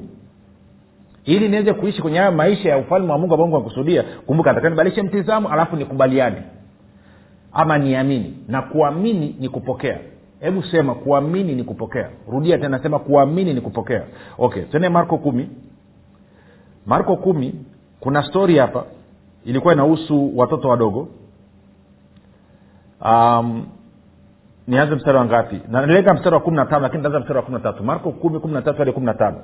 Ili 1.24 1.48
niweze 1.48 1.72
kuishi 1.72 2.02
kwenye 2.02 2.18
hayo 2.18 2.32
maisha 2.32 2.68
ya 2.68 2.78
ufalme 2.78 3.12
wa 3.12 3.18
mungu 3.18 3.34
ambao 3.34 3.46
mungu 3.46 3.56
amekusudia 3.56 4.02
kumbuka 4.26 4.50
nataka 4.50 4.70
nibadilishe 4.70 5.02
mtizamo 5.02 5.48
alafu 5.48 5.76
nikubaliane. 5.76 6.42
Ama 7.52 7.78
niamini 7.78 8.34
na 8.48 8.62
kuamini 8.62 9.36
ni 9.40 9.48
kupokea 9.48 9.98
hebu 10.40 10.62
sema 10.62 10.94
kuamini 10.94 11.55
ni 11.55 11.64
kupokea. 11.64 12.11
Rudia 12.31 12.59
tena 12.59 12.79
sema 12.83 12.98
kuamini 12.98 13.55
ni 13.55 13.61
kupokea. 13.61 14.03
Okay 14.38 14.62
tene 14.62 14.88
marko 14.88 15.18
kumi. 15.18 15.51
Marko 16.87 17.16
kumi 17.16 17.55
kuna 18.01 18.22
stori 18.22 18.59
hapa. 18.59 18.85
Ilikuwa 19.44 19.74
inahusu 19.74 20.38
watoto 20.38 20.68
wadogo. 20.68 21.09
Um, 23.05 23.66
nianze 24.66 24.94
mstari 24.94 25.18
wa 25.18 25.24
ngapi? 25.24 25.61
Nalenga 25.68 26.14
mstari 26.14 26.35
wa 26.35 26.40
kumi 26.40 26.57
na 26.57 26.66
tano 26.66 26.81
lakini 26.83 27.03
taanza 27.03 27.20
mstari 27.20 27.37
wa 27.37 27.42
kumi 27.42 27.55
na 27.59 27.62
tatu. 27.62 27.85
Marko 27.85 28.11
kumi 28.12 28.40
kumi 28.40 28.55
na 28.55 28.62
tatu 28.62 28.79
hadi 28.79 28.92
kumi 28.92 29.07
na 29.07 29.14
tano 29.14 29.37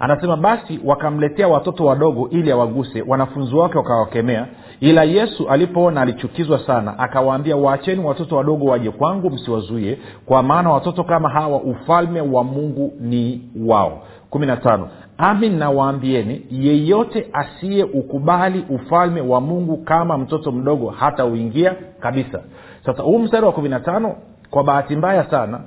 anasema 0.00 0.36
basi 0.36 0.80
wakamletea 0.84 1.48
watoto 1.48 1.84
wadogo 1.84 2.28
ili 2.30 2.50
awaguse 2.50 3.02
wanafunzi 3.06 3.54
wake 3.54 3.78
wakawakemea. 3.78 4.46
Ila 4.80 5.04
yesu 5.04 5.48
alipoona 5.48 6.00
alichukizwa 6.00 6.58
sana 6.66 6.98
akawaambia 6.98 7.56
waacheni 7.56 8.04
watoto 8.04 8.36
wadogo 8.36 8.64
waje 8.64 8.90
kwangu 8.90 9.30
msiwazuie 9.30 9.98
kwa 10.26 10.42
maana 10.42 10.70
watoto 10.70 11.04
kama 11.04 11.28
hawa 11.28 11.56
ufalme 11.60 12.20
wa 12.20 12.44
mungu 12.44 12.92
ni 13.00 13.48
wao. 13.66 14.02
Kumi 14.30 14.46
na 14.46 14.56
tano. 14.56 14.88
Amin 15.18 15.58
nawaambieni 15.58 16.46
yeyote 16.50 17.28
asiye 17.32 17.84
ukubali 17.84 18.64
ufalme 18.70 19.20
wa 19.20 19.40
mungu 19.40 19.76
kama 19.76 20.18
mtoto 20.18 20.52
mdogo 20.52 20.90
hata 20.90 21.24
uingia 21.24 21.74
kabisa. 22.00 22.40
Sasa 22.86 23.02
huu 23.02 23.18
mstari 23.18 23.46
wa 23.46 23.52
kumi 23.52 23.68
na 23.68 23.80
tano 23.80 24.16
kwa 24.50 24.64
bahati 24.64 24.96
mbaya 24.96 25.24
sana 25.30 25.60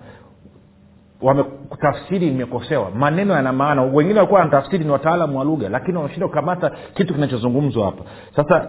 tafsiri 1.81 2.27
imekosewa 2.27 2.91
maneno 2.91 3.33
yana 3.33 3.53
maana. 3.53 3.81
Wengine 3.83 4.15
walikuwa 4.19 4.39
wanatafsiri 4.39 4.83
ni 4.85 4.91
wataalamu 4.91 5.37
wa 5.39 5.43
lugha 5.45 5.69
lakini 5.69 5.97
wameshinda 5.97 6.27
kukamata 6.27 6.71
kitu 6.93 7.13
kinachozungumzwa 7.13 7.85
hapa. 7.85 8.03
Sasa 8.35 8.67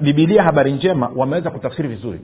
bibilia 0.00 0.42
habari 0.42 0.72
njema 0.72 1.10
wameweza 1.16 1.50
kutafsiri 1.50 1.88
vizuri. 1.88 2.20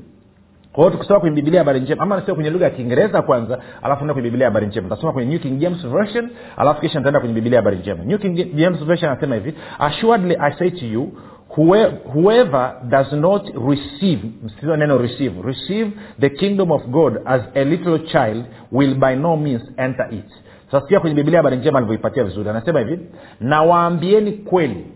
Kwa 0.73 0.85
hiyo 0.85 0.91
tukisoma 0.97 1.21
kwenye 1.21 1.37
bibilia 1.37 1.61
habari 1.61 1.81
njema 1.81 2.03
ama 2.03 2.17
nasema 2.17 2.35
kwenye 2.35 2.51
lugha 2.51 2.65
ya 2.65 2.71
kiingereza 2.71 3.23
kwanza 3.23 3.59
alafu 3.83 4.01
enda 4.01 4.15
kwenye 4.15 4.29
bibilia 4.29 4.47
habari 4.47 4.67
njema. 4.67 4.89
Tasoma 4.89 5.13
kwenye 5.13 5.31
new 5.31 5.41
king 5.41 5.59
james 5.59 5.87
version 5.87 6.31
alafu 6.57 6.81
kisha 6.81 6.99
nitaenda 6.99 7.21
kwenye 7.21 7.35
bibilia 7.35 7.59
habari 7.59 7.77
njema. 7.79 8.05
New 8.05 8.19
king 8.19 8.55
james 8.57 8.85
version 8.85 9.11
anasema 9.13 9.35
hivi 9.35 9.55
assuredly 9.79 10.37
i 10.41 10.53
say 10.59 10.71
to 10.71 10.87
you 10.87 11.13
whoever 11.57 12.75
does 12.89 13.13
not 13.13 13.51
receive 13.69 14.21
neno 14.63 14.99
receive 14.99 15.43
receive 15.43 15.93
the 16.21 16.31
kingdom 16.31 16.71
of 16.73 16.83
god 16.91 17.19
as 17.25 17.43
a 17.55 17.65
little 17.65 17.99
child 17.99 18.45
will 18.73 18.95
by 18.95 19.17
no 19.17 19.37
means 19.37 19.63
enter 19.77 20.15
it. 20.15 20.25
Sasikia 20.71 21.01
kwenye 21.01 21.17
bibilia 21.17 21.39
habari 21.39 21.57
njema 21.57 21.79
alivyoipatia 21.79 22.25
vizuri. 22.25 22.51
Anasema 22.51 22.81
hivi 22.81 22.99
na 23.41 23.63
waambieni 23.63 24.33
kweli 24.33 24.87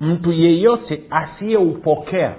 mtu 0.00 0.32
yeyote 0.32 1.02
asiyeupokea 1.10 2.34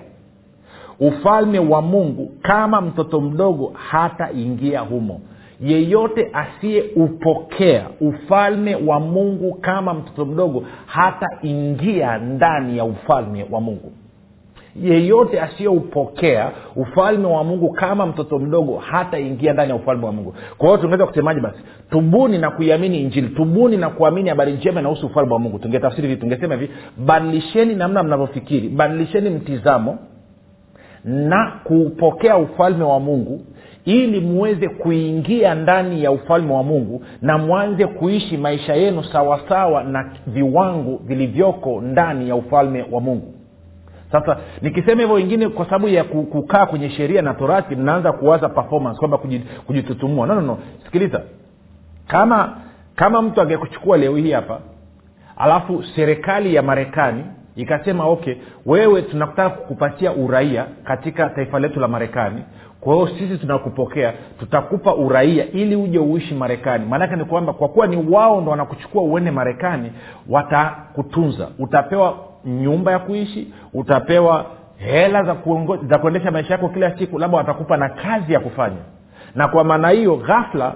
ufalme 1.00 1.60
wa 1.60 1.82
mungu 1.82 2.32
kama 2.42 2.82
mtoto 2.82 3.22
mdogo 3.22 3.74
hata 3.90 4.32
ingia 4.32 4.80
humo 4.80 5.22
yeyote 5.62 6.30
asiyeupokea 6.34 7.88
ufalme 8.02 8.76
wa 8.76 9.00
mungu 9.00 9.54
kama 9.62 9.93
mtoto 9.93 10.26
mdogo 10.26 10.63
hata 10.86 11.28
ingia 11.41 12.17
ndani 12.17 12.78
ya 12.78 12.86
ufalme 12.86 13.46
wa 13.52 13.62
mungu. 13.62 13.91
Yeyote 14.84 15.41
asiyeupokea 15.41 16.52
ufalme 16.76 17.28
wa 17.28 17.43
mungu 17.43 17.72
kama 17.74 18.06
mtoto 18.06 18.39
mdogo 18.39 18.78
hata 18.78 19.20
ingia 19.20 19.54
ndani 19.54 19.70
ya 19.70 19.76
ufalme 19.76 20.06
wa 20.06 20.12
mungu. 20.12 20.34
Kwa 20.58 20.67
hiyo 20.67 20.78
tungeweza 20.82 21.06
kusemaje 21.06 21.39
basi? 21.39 21.58
Tubuni 21.89 22.38
na 22.38 22.52
kuiamini 22.52 23.02
injili. 23.02 23.28
Tubuni 23.28 23.78
na 23.78 23.89
kuamini 23.89 24.30
habari 24.30 24.52
njema 24.54 24.80
inahusu 24.80 25.06
ufalme 25.08 25.34
wa 25.34 25.39
mungu. 25.39 25.60
Tungetafsiri 25.60 26.08
hivi 26.08 26.22
tungesema 26.22 26.56
hivi 26.56 26.70
badilisheni 26.98 27.76
namna 27.76 28.04
mnavyofikiri 28.04 28.70
badilisheni 28.70 29.30
mtizamo 29.30 29.98
na 31.06 31.52
kuupokea 31.64 32.38
ufalme 32.38 32.84
wa 32.84 33.00
mungu 33.00 33.42
ili 33.86 34.20
muweze 34.22 34.68
kuingia 34.70 35.56
ndani 35.56 36.04
ya 36.04 36.12
ufalme 36.12 36.54
wa 36.54 36.64
mungu 36.64 37.04
na 37.22 37.38
mwanze 37.38 37.88
kuishi 37.88 38.38
maisha 38.38 38.74
yenu 38.76 39.04
sawasawa 39.04 39.84
na 39.84 40.12
viwango 40.28 41.00
vilivyoko 41.06 41.82
ndani 41.82 42.30
ya 42.30 42.36
ufalme 42.36 42.86
wa 42.92 43.02
mungu. 43.02 43.34
Sasa 44.12 44.38
nikisema 44.62 45.02
hivyo 45.02 45.16
wengine 45.16 45.50
kwa 45.50 45.66
sababu 45.66 45.88
ya 45.88 46.04
kukaa 46.04 46.66
kwenye 46.66 46.90
sheria 46.90 47.22
na 47.22 47.34
torati 47.34 47.76
mnaanza 47.76 48.12
kuwaza 48.12 48.50
performance 48.50 49.00
kwamba 49.00 49.20
kujitutumua. 49.68 50.28
No, 50.28 50.36
no, 50.36 50.42
no. 50.42 50.58
Sikiliza. 50.86 51.22
Kama 52.08 52.58
kama 52.96 53.22
mtu 53.22 53.42
angekuchukua 53.42 53.98
leo 53.98 54.16
hii 54.16 54.32
hapa 54.32 54.60
alafu 55.38 55.84
serikali 55.96 56.56
ya 56.56 56.62
marekani 56.62 57.24
ikasema 57.58 58.06
okay 58.06 58.36
wewe 58.65 59.02
tunataka 59.02 59.50
kukupatia 59.50 60.12
uraia 60.13 60.65
katika 60.84 61.30
taifa 61.30 61.60
letu 61.60 61.80
la 61.80 61.88
marekani. 61.88 62.43
Kwa 62.82 62.93
hiyo 62.93 63.08
sisi 63.08 63.38
tunakupokea 63.38 64.13
tutakupa 64.39 64.96
uraia 64.96 65.52
ili 65.52 65.76
uje 65.76 66.00
uishi 66.00 66.34
marekani. 66.36 66.86
Maanake 66.86 67.15
ni 67.15 67.26
kwamba 67.26 67.54
kwa 67.54 67.67
kuwa 67.70 67.88
ni 67.88 67.98
wao 68.10 68.41
ndo 68.41 68.52
wanakuchukua 68.52 69.04
uende 69.04 69.32
marekani 69.32 69.91
watakutunza. 70.30 71.48
Utapewa 71.60 72.17
nyumba 72.46 72.91
ya 72.91 73.00
kuishi 73.00 73.54
utapewa 73.74 74.46
hela 74.78 75.24
za, 75.24 75.34
kuongo, 75.34 75.78
za 75.78 75.98
kuendesha 75.98 76.32
maisha 76.32 76.54
yako 76.54 76.70
kila 76.70 76.98
siku 76.98 77.20
labda 77.20 77.38
watakupa 77.38 77.78
na 77.78 77.89
kazi 77.89 78.34
ya 78.34 78.39
kufanya. 78.39 78.82
Na 79.36 79.48
kwa 79.48 79.63
maana 79.63 79.89
hiyo 79.89 80.15
ghafla 80.15 80.74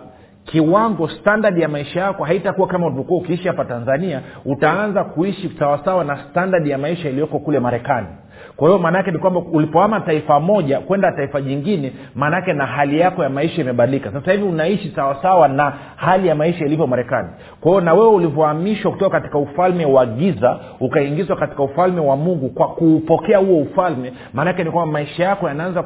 kiwango 0.51 1.09
standard 1.09 1.57
ya 1.57 1.67
maisha 1.69 1.99
yako 1.99 2.23
haitakuwa 2.23 2.67
kama 2.67 2.85
ulivyokuwa 2.87 3.19
ukiishi 3.19 3.47
hapa 3.47 3.65
tanzania 3.65 4.21
utaanza 4.45 5.03
kuishi 5.03 5.55
sawasawa 5.59 6.03
na 6.03 6.17
standard 6.29 6.67
ya 6.67 6.77
maisha 6.77 7.09
iliyoko 7.09 7.39
kule 7.39 7.59
marekani 7.59 8.07
kwa 8.55 8.67
hiyo 8.67 8.79
maanaake 8.79 9.11
ni 9.11 9.17
kwamba 9.19 9.39
ulipoama 9.51 9.99
taifa 9.99 10.39
moja 10.39 10.79
kwenda 10.79 11.11
taifa 11.11 11.41
jingine 11.41 11.93
maanaake 12.15 12.53
na 12.53 12.65
hali 12.65 12.99
yako 12.99 13.23
ya 13.23 13.29
maisha 13.29 13.61
imebadilika. 13.61 14.11
Sasa 14.11 14.31
hivi 14.31 14.43
unaishi 14.43 14.91
sawasawa 14.95 15.47
na 15.47 15.73
hali 15.95 16.27
ya 16.27 16.35
maisha 16.35 16.65
ilivyo 16.65 16.87
marekani. 16.87 17.27
Kwa 17.61 17.71
hiyo 17.71 17.81
na 17.81 17.93
wewe 17.93 18.07
ulivyohamishwa 18.07 18.91
kutoka 18.91 19.19
katika 19.19 19.37
ufalme 19.37 19.85
wa 19.85 20.05
giza 20.05 20.59
ukaingizwa 20.79 21.35
katika 21.35 21.63
ufalme 21.63 22.01
wa 22.01 22.15
mungu 22.17 22.49
kwa 22.49 22.67
kuupokea 22.67 23.37
huo 23.37 23.57
ufalme 23.61 24.13
maanake 24.33 24.63
ni 24.63 24.71
kwamba 24.71 24.91
maisha 24.93 25.23
yako 25.23 25.47
yanaanza 25.47 25.83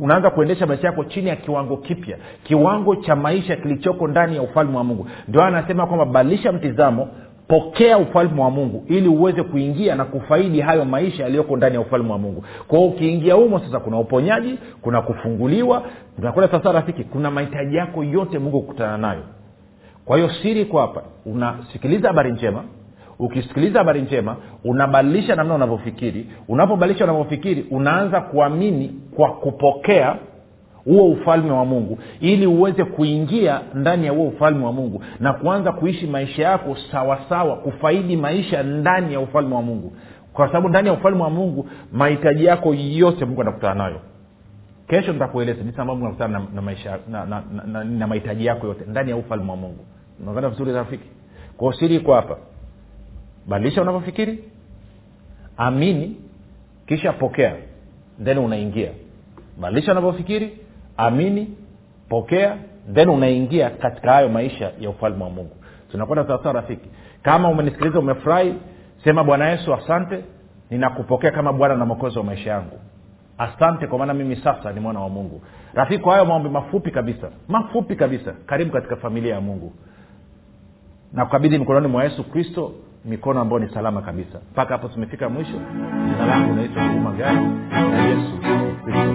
unaanza 0.00 0.30
kuendesha 0.30 0.66
maisha 0.66 0.86
yako 0.86 1.04
chini 1.04 1.28
ya 1.28 1.36
kiwango 1.36 1.76
kipya 1.76 2.16
kiwango 2.44 2.96
cha 2.96 3.16
maisha 3.16 3.56
kilichoko 3.56 4.08
ndani 4.08 4.36
ya 4.36 4.42
ufalme 4.42 4.76
wa 4.76 4.84
mungu. 4.84 5.06
Ndio 5.28 5.42
anasema 5.42 5.86
kwamba 5.86 6.04
badilisha 6.04 6.52
mtizamo 6.52 7.08
pokea 7.48 7.98
ufalme 7.98 8.42
wa 8.42 8.50
mungu 8.50 8.84
ili 8.88 9.08
uweze 9.08 9.42
kuingia 9.42 9.94
na 9.94 10.04
kufaidi 10.04 10.60
hayo 10.60 10.84
maisha 10.84 11.22
yaliyoko 11.22 11.56
ndani 11.56 11.74
ya 11.74 11.80
ufalme 11.80 12.12
wa 12.12 12.18
mungu. 12.18 12.44
Kwao 12.68 12.84
ukiingia 12.86 13.34
humo 13.34 13.58
sasa 13.58 13.80
kuna 13.80 13.98
uponyaji 13.98 14.58
kuna 14.82 15.02
kufunguliwa 15.02 15.82
tunakwenda 16.16 16.58
sasa 16.58 16.72
rafiki 16.72 17.04
kuna 17.04 17.30
mahitaji 17.30 17.76
yako 17.76 18.04
yote 18.04 18.38
mungu 18.38 18.60
kukutana 18.60 18.98
nayo. 18.98 19.22
Kwa 20.04 20.16
hiyo 20.16 20.30
siri 20.42 20.60
iko 20.60 20.80
hapa 20.80 21.02
unasikiliza 21.26 22.08
habari 22.08 22.32
njema 22.32 22.64
ukisikiliza 23.18 23.78
habari 23.78 24.02
njema 24.02 24.36
unabadilisha 24.64 25.36
namna 25.36 25.54
unavyofikiri 25.54 26.26
unapobadilisha 26.48 27.04
unavyofikiri 27.04 27.66
unaanza 27.70 28.20
kuamini 28.20 28.94
kwa 29.16 29.30
kupokea 29.32 30.16
huo 30.88 31.10
ufalme 31.10 31.50
wa 31.50 31.64
mungu 31.64 31.98
ili 32.20 32.46
uweze 32.46 32.84
kuingia 32.84 33.60
ndani 33.74 34.06
ya 34.06 34.12
huo 34.12 34.28
ufalme 34.28 34.64
wa 34.64 34.72
mungu 34.72 35.02
na 35.20 35.32
kuanza 35.32 35.72
kuishi 35.72 36.06
maisha 36.06 36.42
yako 36.42 36.76
sawasawa 36.92 37.28
sawa, 37.28 37.56
kufaidi 37.56 38.16
maisha 38.16 38.62
ndani 38.62 39.12
ya 39.12 39.20
ufalme 39.20 39.54
wa 39.54 39.62
mungu. 39.62 39.92
Kwa 40.32 40.46
sababu 40.46 40.68
ndani 40.68 40.88
ya 40.88 40.94
ufalme 40.94 41.22
wa 41.22 41.30
mungu 41.30 41.68
mahitaji 41.92 42.44
yako 42.44 42.74
yote 42.74 43.24
mungu 43.24 43.40
anakutana 43.40 43.74
nayo. 43.74 44.00
Kesho 44.88 45.12
nitakueleza 45.12 45.62
jinsi 45.62 45.80
ambavyo 45.80 46.04
nakutana 46.04 46.38
na, 46.38 46.60
na 46.62 46.62
na, 47.08 47.26
na, 47.26 47.42
na, 47.54 47.64
na, 47.66 47.84
na 47.84 48.06
mahitaji 48.06 48.46
yako 48.46 48.66
yote 48.66 48.84
ndani 48.88 49.10
ya 49.10 49.16
ufalme 49.16 49.50
wa 49.50 49.56
mungu. 49.56 49.84
Unakwenda 50.22 50.48
vizuri 50.48 50.72
rafiki? 50.72 51.04
Kwao 51.56 51.72
siri 51.72 51.96
iko 51.96 52.14
hapa. 52.14 52.36
Badilisha 53.48 53.82
unavyofikiri. 53.82 54.44
Amini 55.56 56.16
kisha 56.86 57.12
pokea. 57.12 57.56
Then 58.24 58.38
unaingia. 58.38 58.90
Badilisha 59.60 59.92
unavyofikiri 59.92 60.58
amini 60.98 61.56
pokea 62.08 62.56
then 62.94 63.08
unaingia 63.08 63.70
katika 63.70 64.12
hayo 64.12 64.28
maisha 64.28 64.72
ya 64.80 64.90
ufalme 64.90 65.24
wa 65.24 65.30
mungu. 65.30 65.56
Tunakwenda 65.90 66.26
sawasawa 66.26 66.52
rafiki. 66.54 66.88
Kama 67.22 67.48
umenisikiliza 67.48 67.98
umefurahi 67.98 68.54
sema 69.04 69.24
bwana 69.24 69.48
yesu 69.48 69.74
asante 69.74 70.24
ninakupokea 70.70 71.30
kama 71.30 71.52
bwana 71.52 71.76
na 71.76 71.84
mwokozi 71.86 72.18
wa 72.18 72.24
maisha 72.24 72.50
yangu. 72.50 72.78
Asante 73.38 73.86
kwa 73.86 73.98
maana 73.98 74.14
mimi 74.14 74.36
sasa 74.36 74.72
ni 74.72 74.80
mwana 74.80 75.00
wa 75.00 75.08
mungu. 75.08 75.42
Rafiki 75.74 76.02
kwa 76.02 76.12
hayo 76.12 76.24
maombi 76.26 76.48
mafupi 76.48 76.90
kabisa 76.90 77.28
mafupi 77.48 77.96
kabisa 77.96 78.34
karibu 78.46 78.72
katika 78.72 78.96
familia 78.96 79.34
ya 79.34 79.40
mungu. 79.40 79.72
Na 81.12 81.24
kukabidhi 81.24 81.58
mikononi 81.58 81.86
mwa 81.88 82.04
yesu 82.04 82.24
kristo 82.30 82.72
mikono 83.04 83.40
ambayo 83.40 83.58
ni 83.62 83.68
salama 83.74 84.02
kabisa. 84.02 84.38
Mpaka 84.52 84.74
hapo 84.74 84.88
tumefika 84.88 85.28
mwisho. 85.28 85.58
Jina 86.12 86.26
langu 86.26 86.54
naitwa 86.54 86.82
huruma 86.82 87.10
gari 87.12 87.46
na 87.70 88.04
yesu 88.06 88.38
kristo 88.84 89.14